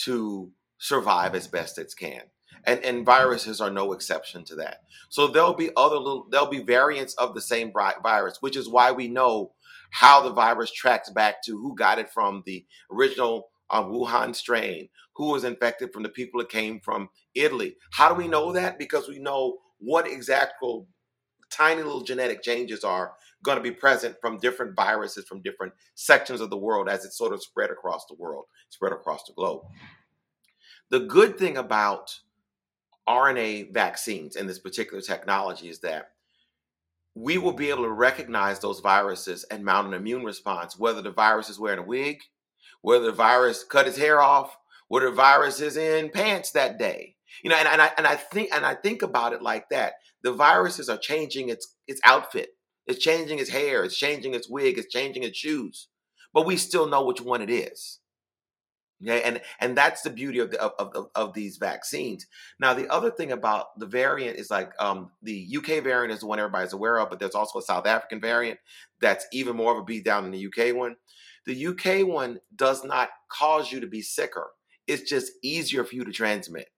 to 0.04 0.50
survive 0.78 1.34
as 1.34 1.46
best 1.46 1.78
it 1.78 1.92
can. 1.98 2.22
And, 2.64 2.84
and 2.84 3.04
viruses 3.04 3.60
are 3.60 3.70
no 3.70 3.92
exception 3.92 4.44
to 4.44 4.54
that. 4.56 4.78
So 5.10 5.26
there'll 5.26 5.54
be 5.54 5.70
other 5.76 5.96
little, 5.96 6.26
there'll 6.30 6.46
be 6.46 6.62
variants 6.62 7.14
of 7.14 7.34
the 7.34 7.40
same 7.40 7.72
virus, 7.72 8.38
which 8.40 8.56
is 8.56 8.68
why 8.68 8.92
we 8.92 9.08
know 9.08 9.52
how 9.90 10.22
the 10.22 10.32
virus 10.32 10.72
tracks 10.72 11.10
back 11.10 11.42
to 11.44 11.56
who 11.56 11.74
got 11.74 11.98
it 11.98 12.10
from 12.10 12.42
the 12.46 12.64
original 12.90 13.48
uh, 13.70 13.82
Wuhan 13.82 14.34
strain, 14.34 14.88
who 15.16 15.32
was 15.32 15.44
infected 15.44 15.92
from 15.92 16.02
the 16.02 16.08
people 16.08 16.40
that 16.40 16.50
came 16.50 16.80
from 16.80 17.08
Italy. 17.34 17.76
How 17.92 18.08
do 18.08 18.14
we 18.14 18.28
know 18.28 18.52
that? 18.52 18.78
Because 18.78 19.08
we 19.08 19.18
know 19.18 19.58
what 19.78 20.06
exact 20.06 20.54
little 20.62 20.88
tiny 21.50 21.82
little 21.82 22.02
genetic 22.02 22.42
changes 22.42 22.84
are 22.84 23.12
going 23.42 23.56
to 23.56 23.62
be 23.62 23.70
present 23.70 24.16
from 24.20 24.38
different 24.38 24.76
viruses 24.76 25.24
from 25.26 25.42
different 25.42 25.72
sections 25.94 26.40
of 26.40 26.50
the 26.50 26.56
world 26.56 26.88
as 26.88 27.04
it 27.04 27.12
sort 27.12 27.32
of 27.32 27.42
spread 27.42 27.70
across 27.70 28.06
the 28.06 28.16
world, 28.16 28.44
spread 28.70 28.92
across 28.92 29.24
the 29.24 29.32
globe. 29.34 29.62
The 30.90 31.00
good 31.00 31.38
thing 31.38 31.56
about 31.56 32.18
RNA 33.08 33.72
vaccines 33.72 34.36
and 34.36 34.48
this 34.48 34.58
particular 34.58 35.02
technology 35.02 35.68
is 35.68 35.80
that 35.80 36.10
we 37.14 37.36
will 37.36 37.52
be 37.52 37.70
able 37.70 37.84
to 37.84 37.90
recognize 37.90 38.60
those 38.60 38.80
viruses 38.80 39.44
and 39.44 39.64
mount 39.64 39.88
an 39.88 39.94
immune 39.94 40.24
response, 40.24 40.78
whether 40.78 41.02
the 41.02 41.10
virus 41.10 41.50
is 41.50 41.58
wearing 41.58 41.80
a 41.80 41.82
wig, 41.82 42.18
whether 42.80 43.06
the 43.06 43.12
virus 43.12 43.64
cut 43.64 43.86
his 43.86 43.98
hair 43.98 44.20
off, 44.20 44.56
whether 44.88 45.10
the 45.10 45.16
virus 45.16 45.60
is 45.60 45.76
in 45.76 46.10
pants 46.10 46.52
that 46.52 46.78
day. 46.78 47.16
You 47.42 47.50
know, 47.50 47.56
and, 47.56 47.68
and 47.68 47.82
I 47.82 47.90
and 47.96 48.06
I 48.06 48.16
think 48.16 48.50
and 48.54 48.64
I 48.64 48.74
think 48.74 49.02
about 49.02 49.32
it 49.32 49.42
like 49.42 49.68
that. 49.70 49.94
The 50.22 50.32
viruses 50.32 50.88
are 50.88 50.98
changing 50.98 51.48
its 51.48 51.74
its 51.86 52.00
outfit. 52.04 52.50
It's 52.86 53.02
changing 53.02 53.38
its 53.38 53.50
hair, 53.50 53.84
it's 53.84 53.96
changing 53.96 54.34
its 54.34 54.48
wig, 54.48 54.78
it's 54.78 54.92
changing 54.92 55.22
its 55.22 55.38
shoes. 55.38 55.88
But 56.34 56.46
we 56.46 56.56
still 56.56 56.86
know 56.86 57.04
which 57.04 57.20
one 57.20 57.42
it 57.42 57.50
is. 57.50 58.00
Okay, 59.02 59.22
and 59.22 59.40
and 59.60 59.76
that's 59.76 60.02
the 60.02 60.10
beauty 60.10 60.38
of 60.38 60.52
the 60.52 60.62
of, 60.62 60.92
of, 60.94 61.06
of 61.14 61.34
these 61.34 61.56
vaccines. 61.56 62.26
Now, 62.60 62.72
the 62.72 62.88
other 62.88 63.10
thing 63.10 63.32
about 63.32 63.78
the 63.78 63.86
variant 63.86 64.38
is 64.38 64.50
like 64.50 64.72
um, 64.78 65.10
the 65.22 65.56
UK 65.56 65.82
variant 65.82 66.12
is 66.12 66.20
the 66.20 66.26
one 66.26 66.38
everybody's 66.38 66.72
aware 66.72 67.00
of, 67.00 67.10
but 67.10 67.18
there's 67.18 67.34
also 67.34 67.58
a 67.58 67.62
South 67.62 67.86
African 67.86 68.20
variant 68.20 68.60
that's 69.00 69.26
even 69.32 69.56
more 69.56 69.72
of 69.72 69.78
a 69.78 69.84
beat 69.84 70.04
down 70.04 70.22
than 70.22 70.32
the 70.32 70.46
UK 70.46 70.74
one. 70.76 70.96
The 71.46 71.66
UK 71.66 72.06
one 72.06 72.38
does 72.54 72.84
not 72.84 73.08
cause 73.28 73.72
you 73.72 73.80
to 73.80 73.88
be 73.88 74.02
sicker. 74.02 74.50
It's 74.86 75.08
just 75.08 75.32
easier 75.42 75.84
for 75.84 75.96
you 75.96 76.04
to 76.04 76.12
transmit. 76.12 76.68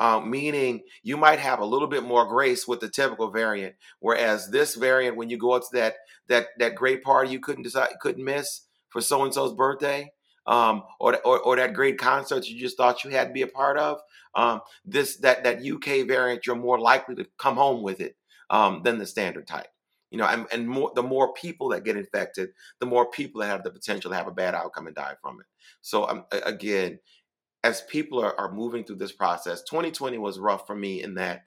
Um, 0.00 0.30
meaning 0.30 0.82
you 1.02 1.16
might 1.16 1.40
have 1.40 1.58
a 1.58 1.64
little 1.64 1.88
bit 1.88 2.04
more 2.04 2.26
grace 2.28 2.68
with 2.68 2.78
the 2.80 2.88
typical 2.88 3.30
variant, 3.30 3.74
whereas 3.98 4.48
this 4.50 4.76
variant, 4.76 5.16
when 5.16 5.28
you 5.28 5.36
go 5.38 5.52
up 5.52 5.62
to 5.62 5.68
that 5.72 5.96
that 6.28 6.46
that 6.58 6.76
great 6.76 7.02
party 7.02 7.30
you 7.30 7.40
couldn't 7.40 7.64
decide 7.64 7.90
couldn't 8.00 8.24
miss 8.24 8.62
for 8.90 9.00
so 9.00 9.24
and 9.24 9.34
so's 9.34 9.54
birthday, 9.54 10.12
um, 10.46 10.84
or, 11.00 11.18
or, 11.26 11.40
or 11.40 11.56
that 11.56 11.74
great 11.74 11.98
concert 11.98 12.46
you 12.46 12.58
just 12.58 12.76
thought 12.76 13.02
you 13.02 13.10
had 13.10 13.28
to 13.28 13.34
be 13.34 13.42
a 13.42 13.48
part 13.48 13.76
of, 13.76 13.98
um, 14.34 14.60
this 14.84 15.16
that 15.18 15.42
that 15.44 15.66
UK 15.66 16.06
variant, 16.06 16.46
you're 16.46 16.56
more 16.56 16.78
likely 16.78 17.16
to 17.16 17.26
come 17.38 17.56
home 17.56 17.82
with 17.82 18.00
it 18.00 18.16
um, 18.50 18.82
than 18.84 18.98
the 18.98 19.06
standard 19.06 19.46
type 19.46 19.68
you 20.10 20.18
know, 20.18 20.26
and, 20.26 20.46
and 20.52 20.68
more 20.68 20.90
the 20.94 21.02
more 21.02 21.32
people 21.34 21.68
that 21.68 21.84
get 21.84 21.96
infected, 21.96 22.50
the 22.80 22.86
more 22.86 23.10
people 23.10 23.40
that 23.40 23.48
have 23.48 23.62
the 23.62 23.70
potential 23.70 24.10
to 24.10 24.16
have 24.16 24.26
a 24.26 24.32
bad 24.32 24.54
outcome 24.54 24.86
and 24.86 24.96
die 24.96 25.14
from 25.20 25.40
it. 25.40 25.46
So 25.82 26.08
um, 26.08 26.24
again, 26.44 26.98
as 27.64 27.82
people 27.82 28.20
are, 28.20 28.38
are 28.38 28.52
moving 28.52 28.84
through 28.84 28.96
this 28.96 29.12
process, 29.12 29.62
2020 29.62 30.18
was 30.18 30.38
rough 30.38 30.66
for 30.66 30.76
me 30.76 31.02
in 31.02 31.14
that 31.14 31.42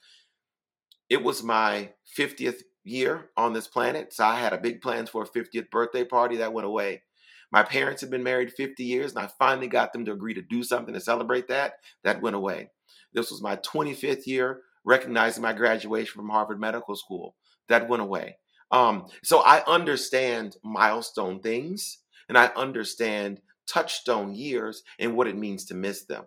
it 1.10 1.24
was 1.24 1.44
my 1.44 1.90
50th 2.18 2.62
year 2.84 3.30
on 3.38 3.54
this 3.54 3.68
planet. 3.68 4.14
So 4.14 4.26
I 4.26 4.40
had 4.40 4.54
a 4.54 4.58
big 4.58 4.82
plans 4.82 5.10
for 5.10 5.24
a 5.24 5.28
50th 5.28 5.70
birthday 5.70 6.04
party 6.04 6.38
that 6.38 6.54
went 6.54 6.68
away. 6.68 7.04
My 7.52 7.64
parents 7.64 8.02
had 8.02 8.10
been 8.10 8.24
married 8.24 8.54
50 8.54 8.84
years, 8.84 9.12
and 9.12 9.20
I 9.20 9.30
finally 9.38 9.68
got 9.68 9.92
them 9.92 10.06
to 10.06 10.14
agree 10.14 10.34
to 10.34 10.42
do 10.42 10.64
something 10.64 10.94
to 10.94 11.02
celebrate 11.02 11.50
that. 11.50 11.74
That 12.04 12.22
went 12.22 12.36
away. 12.36 12.70
This 13.14 13.30
was 13.30 13.42
my 13.42 13.58
25th 13.58 14.26
year 14.26 14.62
recognizing 14.86 15.44
my 15.44 15.54
graduation 15.54 16.14
from 16.14 16.30
Harvard 16.30 16.60
Medical 16.60 16.96
School. 16.96 17.36
That 17.68 17.90
went 17.90 18.02
away. 18.02 18.38
Um, 18.72 19.08
so 19.22 19.42
I 19.42 19.64
understand 19.66 20.56
milestone 20.64 21.42
things 21.42 22.00
and 22.30 22.38
I 22.38 22.48
understand 22.56 23.42
touchstone 23.72 24.34
years 24.34 24.84
and 25.00 25.16
what 25.16 25.28
it 25.28 25.38
means 25.38 25.66
to 25.66 25.74
miss 25.74 26.06
them. 26.06 26.26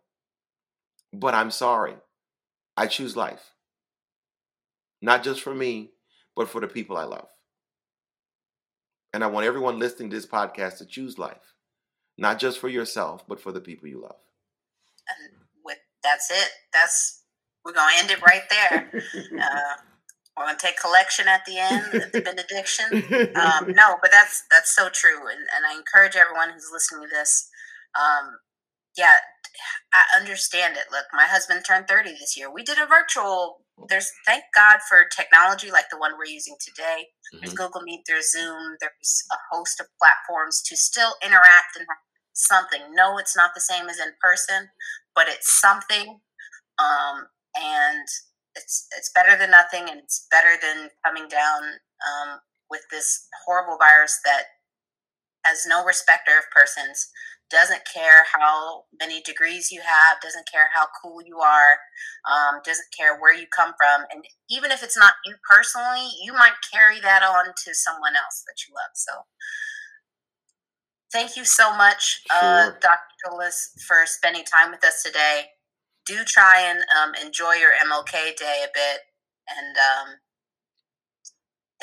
But 1.12 1.35
I'm 1.35 1.50
sorry, 1.50 1.94
I 2.76 2.87
choose 2.87 3.16
life. 3.16 3.52
Not 5.02 5.22
just 5.22 5.42
for 5.42 5.54
me, 5.54 5.90
but 6.35 6.48
for 6.48 6.61
the 6.61 6.66
people 6.66 6.96
I 6.96 7.04
love. 7.04 7.28
And 9.12 9.22
I 9.22 9.28
want 9.28 9.46
everyone 9.46 9.78
listening 9.78 10.11
to 10.11 10.16
this 10.16 10.26
podcast 10.26 10.78
to 10.78 10.87
choose 10.87 11.18
life, 11.18 11.54
not 12.18 12.38
just 12.38 12.59
for 12.59 12.68
yourself, 12.68 13.24
but 13.28 13.40
for 13.40 13.52
the 13.52 13.61
people 13.61 13.88
you 13.88 14.00
love. 14.00 14.16
And 15.09 15.35
with 15.64 15.78
that's 16.02 16.30
it. 16.30 16.48
That's 16.72 17.22
we're 17.64 17.74
gonna 17.74 17.92
end 17.96 18.11
it 18.11 18.22
right 18.22 18.42
there. 18.50 18.90
Uh, 19.40 19.83
take 20.59 20.79
collection 20.79 21.29
at 21.29 21.44
the 21.47 21.59
end, 21.59 22.11
the 22.12 22.20
benediction. 22.20 23.03
Um, 23.35 23.73
no, 23.73 23.97
but 24.01 24.11
that's 24.11 24.44
that's 24.51 24.75
so 24.75 24.88
true, 24.88 25.29
and, 25.29 25.40
and 25.55 25.66
I 25.68 25.75
encourage 25.77 26.16
everyone 26.16 26.51
who's 26.51 26.70
listening 26.73 27.09
to 27.09 27.14
this. 27.14 27.49
Um, 27.99 28.38
yeah, 28.97 29.18
I 29.92 30.18
understand 30.18 30.77
it. 30.77 30.85
Look, 30.90 31.07
my 31.12 31.25
husband 31.25 31.64
turned 31.66 31.88
30 31.88 32.11
this 32.12 32.37
year. 32.37 32.53
We 32.53 32.62
did 32.62 32.79
a 32.79 32.87
virtual. 32.87 33.64
There's 33.88 34.11
thank 34.27 34.44
God 34.55 34.79
for 34.88 35.05
technology 35.14 35.70
like 35.70 35.90
the 35.90 35.99
one 35.99 36.12
we're 36.16 36.33
using 36.33 36.57
today. 36.61 37.09
Mm-hmm. 37.35 37.38
There's 37.40 37.55
Google 37.55 37.83
Meet, 37.83 38.03
there's 38.07 38.31
Zoom, 38.31 38.77
there's 38.81 39.25
a 39.33 39.37
host 39.51 39.81
of 39.81 39.87
platforms 40.01 40.62
to 40.66 40.77
still 40.77 41.14
interact 41.25 41.77
and 41.79 41.87
something. 42.35 42.81
No, 42.94 43.18
it's 43.18 43.37
not 43.37 43.51
the 43.55 43.61
same 43.61 43.88
as 43.88 43.99
in 43.99 44.12
person, 44.20 44.68
but 45.14 45.29
it's 45.29 45.61
something. 45.61 46.20
Um, 46.79 47.27
and 47.57 48.07
it's 48.57 48.87
it's 48.97 49.11
better 49.14 49.37
than 49.37 49.51
nothing, 49.51 49.88
and 49.90 50.01
it's 50.01 50.27
better 50.31 50.57
than 50.61 50.90
coming 51.05 51.29
down 51.29 51.62
um, 52.05 52.38
with 52.71 52.83
this 52.90 53.27
horrible 53.47 53.77
virus 53.79 54.21
that 54.25 54.45
has 55.45 55.67
no 55.67 55.85
respecter 55.85 56.33
of 56.38 56.45
persons 56.51 57.09
doesn't 57.51 57.83
care 57.93 58.25
how 58.33 58.85
many 58.99 59.21
degrees 59.23 59.71
you 59.71 59.81
have, 59.81 60.21
doesn't 60.21 60.49
care 60.51 60.69
how 60.75 60.87
cool 61.03 61.21
you 61.25 61.38
are, 61.38 61.79
um, 62.31 62.61
doesn't 62.64 62.88
care 62.97 63.19
where 63.21 63.35
you 63.35 63.47
come 63.55 63.75
from. 63.79 64.07
And 64.12 64.25
even 64.51 64.71
if 64.71 64.83
it's 64.83 64.97
not 64.99 65.14
you 65.25 65.35
personally, 65.49 66.09
you 66.23 66.33
might 66.33 66.55
carry 66.73 67.01
that 67.01 67.23
on 67.23 67.47
to 67.64 67.75
someone 67.75 68.17
else 68.17 68.43
that 68.47 68.67
you 68.67 68.75
love. 68.75 68.90
So 68.95 69.12
thank 71.12 71.37
you 71.37 71.45
so 71.45 71.77
much, 71.77 72.23
uh, 72.31 72.40
sure. 72.40 72.71
uh, 72.71 72.73
Dr. 72.81 73.14
Sholas, 73.25 73.71
for 73.87 74.07
spending 74.07 74.45
time 74.45 74.71
with 74.71 74.85
us 74.85 75.03
today. 75.03 75.45
Do 76.07 76.25
try 76.25 76.61
and 76.61 76.81
um, 76.81 77.14
enjoy 77.25 77.55
your 77.55 77.73
MLK 77.73 78.37
day 78.37 78.64
a 78.64 78.69
bit. 78.75 79.01
And 79.49 79.77
um, 79.77 80.17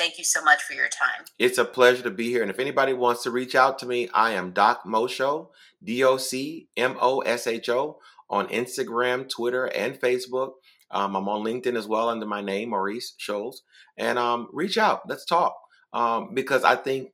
Thank 0.02 0.18
you 0.18 0.24
so 0.24 0.42
much 0.42 0.62
for 0.62 0.72
your 0.72 0.88
time. 0.88 1.26
It's 1.38 1.58
a 1.58 1.64
pleasure 1.64 2.02
to 2.02 2.10
be 2.10 2.28
here. 2.28 2.42
And 2.42 2.50
if 2.50 2.58
anybody 2.58 2.92
wants 2.92 3.22
to 3.22 3.30
reach 3.30 3.54
out 3.54 3.78
to 3.78 3.86
me, 3.86 4.08
I 4.12 4.32
am 4.32 4.50
Doc 4.50 4.82
Mosho, 4.84 5.50
D 5.84 6.02
O 6.02 6.16
C 6.16 6.66
M 6.76 6.96
O 7.00 7.20
S 7.20 7.46
H 7.46 7.68
O, 7.68 7.98
on 8.28 8.48
Instagram, 8.48 9.28
Twitter, 9.28 9.66
and 9.66 9.94
Facebook. 10.00 10.54
Um, 10.90 11.14
I'm 11.14 11.28
on 11.28 11.44
LinkedIn 11.44 11.76
as 11.76 11.86
well 11.86 12.08
under 12.08 12.26
my 12.26 12.40
name, 12.40 12.70
Maurice 12.70 13.14
Sholas. 13.16 13.58
And 13.96 14.18
um, 14.18 14.48
reach 14.52 14.76
out. 14.76 15.02
Let's 15.08 15.24
talk. 15.24 15.54
Um, 15.92 16.34
because 16.34 16.64
I 16.64 16.74
think 16.74 17.10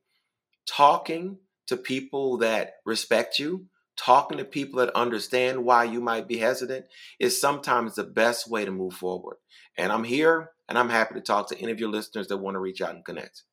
talking 0.65 1.37
to 1.67 1.77
people 1.77 2.37
that 2.37 2.77
respect 2.85 3.37
you, 3.37 3.65
talking 3.99 4.37
to 4.37 4.45
people 4.45 4.79
that 4.79 4.95
understand 4.95 5.65
why 5.65 5.83
you 5.83 5.99
might 5.99 6.27
be 6.27 6.37
hesitant 6.37 6.85
is 7.19 7.39
sometimes 7.39 7.95
the 7.95 8.03
best 8.03 8.49
way 8.49 8.63
to 8.63 8.71
move 8.71 8.93
forward. 8.93 9.37
And 9.77 9.91
I'm 9.91 10.05
here 10.05 10.51
and 10.69 10.77
I'm 10.77 10.89
happy 10.89 11.15
to 11.15 11.21
talk 11.21 11.49
to 11.49 11.59
any 11.59 11.71
of 11.71 11.79
your 11.79 11.89
listeners 11.89 12.27
that 12.27 12.37
want 12.37 12.55
to 12.55 12.59
reach 12.59 12.81
out 12.81 12.95
and 12.95 13.03
connect. 13.03 13.43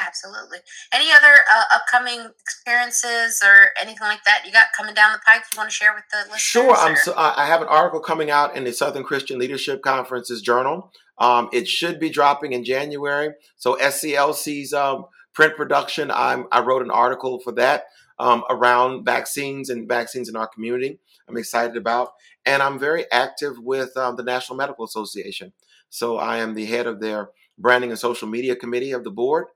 Absolutely. 0.00 0.58
Any 0.92 1.12
other 1.12 1.32
uh, 1.54 1.64
upcoming 1.76 2.30
experiences 2.40 3.40
or 3.44 3.68
anything 3.80 4.08
like 4.08 4.24
that 4.24 4.42
you 4.44 4.50
got 4.50 4.66
coming 4.76 4.94
down 4.94 5.12
the 5.12 5.20
pike 5.24 5.42
you 5.52 5.58
want 5.58 5.70
to 5.70 5.74
share 5.74 5.94
with 5.94 6.04
the 6.10 6.18
listeners? 6.18 6.40
Sure. 6.40 6.74
I'm 6.74 6.96
so, 6.96 7.14
I 7.16 7.46
have 7.46 7.60
an 7.60 7.68
article 7.68 8.00
coming 8.00 8.30
out 8.30 8.56
in 8.56 8.64
the 8.64 8.72
Southern 8.72 9.04
Christian 9.04 9.38
Leadership 9.38 9.82
Conference's 9.82 10.42
journal. 10.42 10.90
Um, 11.18 11.48
it 11.52 11.68
should 11.68 12.00
be 12.00 12.10
dropping 12.10 12.54
in 12.54 12.64
January. 12.64 13.34
So 13.56 13.76
SCLC's 13.76 14.72
um, 14.72 15.04
print 15.32 15.54
production, 15.56 16.10
I'm, 16.10 16.46
I 16.50 16.60
wrote 16.60 16.82
an 16.82 16.90
article 16.90 17.38
for 17.38 17.52
that 17.52 17.84
um, 18.18 18.44
around 18.50 19.04
vaccines 19.04 19.70
and 19.70 19.88
vaccines 19.88 20.28
in 20.28 20.36
our 20.36 20.46
community. 20.48 20.98
I'm 21.28 21.36
excited 21.36 21.76
about, 21.76 22.10
and 22.44 22.62
I'm 22.62 22.78
very 22.78 23.10
active 23.10 23.58
with 23.58 23.96
um, 23.96 24.16
the 24.16 24.22
National 24.22 24.56
Medical 24.56 24.84
Association. 24.84 25.52
So 25.90 26.18
I 26.18 26.38
am 26.38 26.54
the 26.54 26.66
head 26.66 26.86
of 26.86 27.00
their 27.00 27.30
branding 27.58 27.90
and 27.90 27.98
social 27.98 28.28
media 28.28 28.56
committee 28.56 28.92
of 28.92 29.04
the 29.04 29.10
board. 29.10 29.46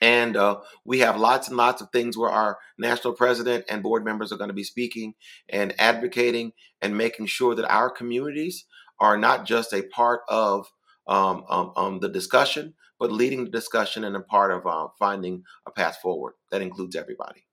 And 0.00 0.36
uh, 0.36 0.60
we 0.84 1.00
have 1.00 1.18
lots 1.18 1.48
and 1.48 1.56
lots 1.56 1.82
of 1.82 1.90
things 1.90 2.16
where 2.16 2.30
our 2.30 2.58
national 2.78 3.14
president 3.14 3.64
and 3.68 3.82
board 3.82 4.04
members 4.04 4.32
are 4.32 4.36
going 4.36 4.48
to 4.48 4.54
be 4.54 4.64
speaking 4.64 5.14
and 5.48 5.74
advocating 5.78 6.52
and 6.80 6.96
making 6.96 7.26
sure 7.26 7.54
that 7.54 7.68
our 7.68 7.90
communities 7.90 8.64
are 9.00 9.18
not 9.18 9.44
just 9.44 9.72
a 9.72 9.82
part 9.82 10.20
of 10.28 10.70
um, 11.08 11.44
um, 11.48 11.72
um, 11.76 11.98
the 12.00 12.08
discussion, 12.08 12.74
but 13.00 13.10
leading 13.10 13.44
the 13.44 13.50
discussion 13.50 14.04
and 14.04 14.14
a 14.14 14.20
part 14.20 14.52
of 14.52 14.66
uh, 14.66 14.88
finding 14.98 15.42
a 15.66 15.70
path 15.70 15.98
forward 16.02 16.34
that 16.50 16.62
includes 16.62 16.94
everybody. 16.94 17.47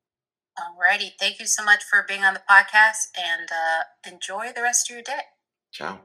Alrighty. 0.57 1.11
Thank 1.19 1.39
you 1.39 1.47
so 1.47 1.63
much 1.63 1.83
for 1.83 2.05
being 2.07 2.23
on 2.23 2.33
the 2.33 2.41
podcast 2.49 3.09
and 3.17 3.49
uh, 3.51 4.09
enjoy 4.09 4.53
the 4.55 4.61
rest 4.61 4.89
of 4.89 4.95
your 4.95 5.03
day. 5.03 5.23
Ciao. 5.71 5.99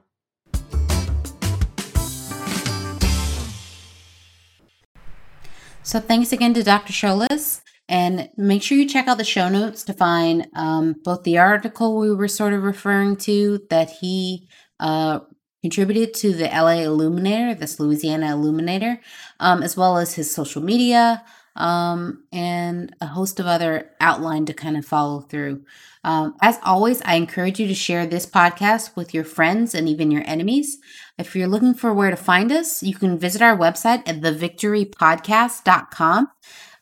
So 5.83 5.99
thanks 5.99 6.31
again 6.33 6.53
to 6.53 6.63
Dr. 6.63 6.93
Sholas. 6.93 7.61
And 7.87 8.29
make 8.37 8.61
sure 8.63 8.77
you 8.77 8.87
check 8.87 9.07
out 9.07 9.17
the 9.17 9.23
show 9.23 9.49
notes 9.49 9.83
to 9.83 9.93
find 9.93 10.47
um, 10.55 10.95
both 11.03 11.23
the 11.23 11.37
article 11.37 11.97
we 11.97 12.13
were 12.13 12.27
sort 12.27 12.53
of 12.53 12.63
referring 12.63 13.17
to 13.17 13.59
that 13.69 13.89
he 13.89 14.47
uh, 14.79 15.19
contributed 15.61 16.13
to 16.15 16.33
the 16.33 16.45
LA 16.45 16.83
Illuminator, 16.83 17.53
this 17.53 17.79
Louisiana 17.79 18.31
Illuminator, 18.31 18.99
um, 19.39 19.61
as 19.61 19.75
well 19.75 19.97
as 19.97 20.13
his 20.13 20.33
social 20.33 20.61
media, 20.61 21.23
um, 21.55 22.23
and 22.31 22.95
a 23.01 23.07
host 23.07 23.39
of 23.39 23.45
other 23.45 23.91
outline 23.99 24.45
to 24.45 24.53
kind 24.53 24.77
of 24.77 24.85
follow 24.85 25.21
through. 25.21 25.63
Um, 26.03 26.35
as 26.41 26.57
always, 26.63 27.01
I 27.03 27.15
encourage 27.15 27.59
you 27.59 27.67
to 27.67 27.75
share 27.75 28.05
this 28.05 28.25
podcast 28.25 28.95
with 28.95 29.13
your 29.13 29.23
friends 29.23 29.75
and 29.75 29.87
even 29.87 30.11
your 30.11 30.23
enemies. 30.25 30.77
If 31.17 31.35
you're 31.35 31.47
looking 31.47 31.73
for 31.73 31.93
where 31.93 32.09
to 32.09 32.15
find 32.15 32.51
us, 32.51 32.81
you 32.81 32.95
can 32.95 33.19
visit 33.19 33.41
our 33.41 33.57
website 33.57 34.07
at 34.07 34.21
thevictorypodcast.com 34.21 36.27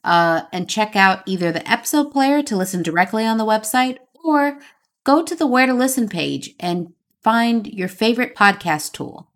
uh, 0.04 0.42
and 0.54 0.70
check 0.70 0.96
out 0.96 1.24
either 1.26 1.52
the 1.52 1.70
episode 1.70 2.12
player 2.12 2.42
to 2.44 2.56
listen 2.56 2.82
directly 2.82 3.26
on 3.26 3.38
the 3.38 3.46
website 3.46 3.98
or 4.24 4.60
go 5.04 5.24
to 5.24 5.36
the 5.36 5.48
Where 5.48 5.66
to 5.66 5.74
Listen 5.74 6.08
page 6.08 6.56
and 6.60 6.94
find 7.22 7.68
your 7.68 7.88
favorite 7.88 8.36
podcast 8.36 8.94
tool. 8.94 9.28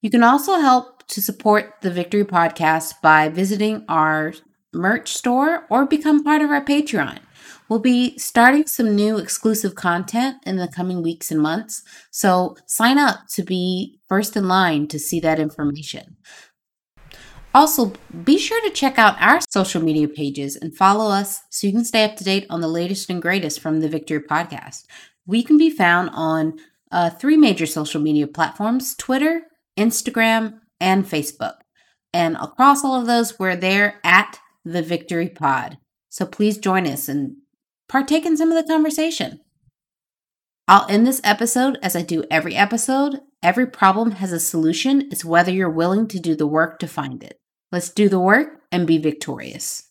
You 0.00 0.10
can 0.10 0.22
also 0.22 0.60
help 0.60 1.06
to 1.08 1.22
support 1.22 1.74
the 1.82 1.90
Victory 1.90 2.24
Podcast 2.24 3.00
by 3.00 3.28
visiting 3.28 3.84
our 3.88 4.34
merch 4.76 5.12
store 5.12 5.66
or 5.70 5.86
become 5.86 6.22
part 6.22 6.42
of 6.42 6.50
our 6.50 6.64
Patreon. 6.64 7.18
We'll 7.68 7.80
be 7.80 8.16
starting 8.18 8.66
some 8.66 8.94
new 8.94 9.18
exclusive 9.18 9.74
content 9.74 10.36
in 10.46 10.56
the 10.56 10.68
coming 10.68 11.02
weeks 11.02 11.32
and 11.32 11.40
months, 11.40 11.82
so 12.10 12.56
sign 12.66 12.98
up 12.98 13.26
to 13.34 13.42
be 13.42 13.98
first 14.08 14.36
in 14.36 14.46
line 14.46 14.86
to 14.88 14.98
see 14.98 15.18
that 15.20 15.40
information. 15.40 16.16
Also, 17.52 17.94
be 18.24 18.38
sure 18.38 18.60
to 18.60 18.70
check 18.70 18.98
out 18.98 19.16
our 19.18 19.40
social 19.48 19.82
media 19.82 20.06
pages 20.06 20.56
and 20.56 20.76
follow 20.76 21.10
us 21.10 21.40
so 21.48 21.66
you 21.66 21.72
can 21.72 21.84
stay 21.84 22.04
up 22.04 22.14
to 22.16 22.22
date 22.22 22.46
on 22.50 22.60
the 22.60 22.68
latest 22.68 23.08
and 23.08 23.22
greatest 23.22 23.60
from 23.60 23.80
the 23.80 23.88
Victory 23.88 24.20
Podcast. 24.20 24.84
We 25.26 25.42
can 25.42 25.56
be 25.56 25.70
found 25.70 26.10
on 26.12 26.58
uh, 26.92 27.10
three 27.10 27.36
major 27.36 27.66
social 27.66 28.00
media 28.00 28.26
platforms 28.26 28.94
Twitter, 28.94 29.42
Instagram, 29.76 30.60
and 30.80 31.04
Facebook. 31.04 31.54
And 32.12 32.36
across 32.36 32.84
all 32.84 33.00
of 33.00 33.06
those, 33.06 33.38
we're 33.38 33.56
there 33.56 34.00
at 34.04 34.38
the 34.66 34.82
Victory 34.82 35.28
Pod. 35.28 35.78
So 36.08 36.26
please 36.26 36.58
join 36.58 36.86
us 36.86 37.08
and 37.08 37.36
partake 37.88 38.26
in 38.26 38.36
some 38.36 38.50
of 38.50 38.56
the 38.56 38.70
conversation. 38.70 39.40
I'll 40.68 40.86
end 40.88 41.06
this 41.06 41.20
episode 41.22 41.78
as 41.82 41.94
I 41.94 42.02
do 42.02 42.24
every 42.30 42.56
episode. 42.56 43.20
Every 43.42 43.66
problem 43.66 44.12
has 44.12 44.32
a 44.32 44.40
solution. 44.40 45.08
It's 45.12 45.24
whether 45.24 45.52
you're 45.52 45.70
willing 45.70 46.08
to 46.08 46.18
do 46.18 46.34
the 46.34 46.46
work 46.46 46.80
to 46.80 46.88
find 46.88 47.22
it. 47.22 47.38
Let's 47.70 47.90
do 47.90 48.08
the 48.08 48.18
work 48.18 48.60
and 48.72 48.86
be 48.86 48.98
victorious. 48.98 49.84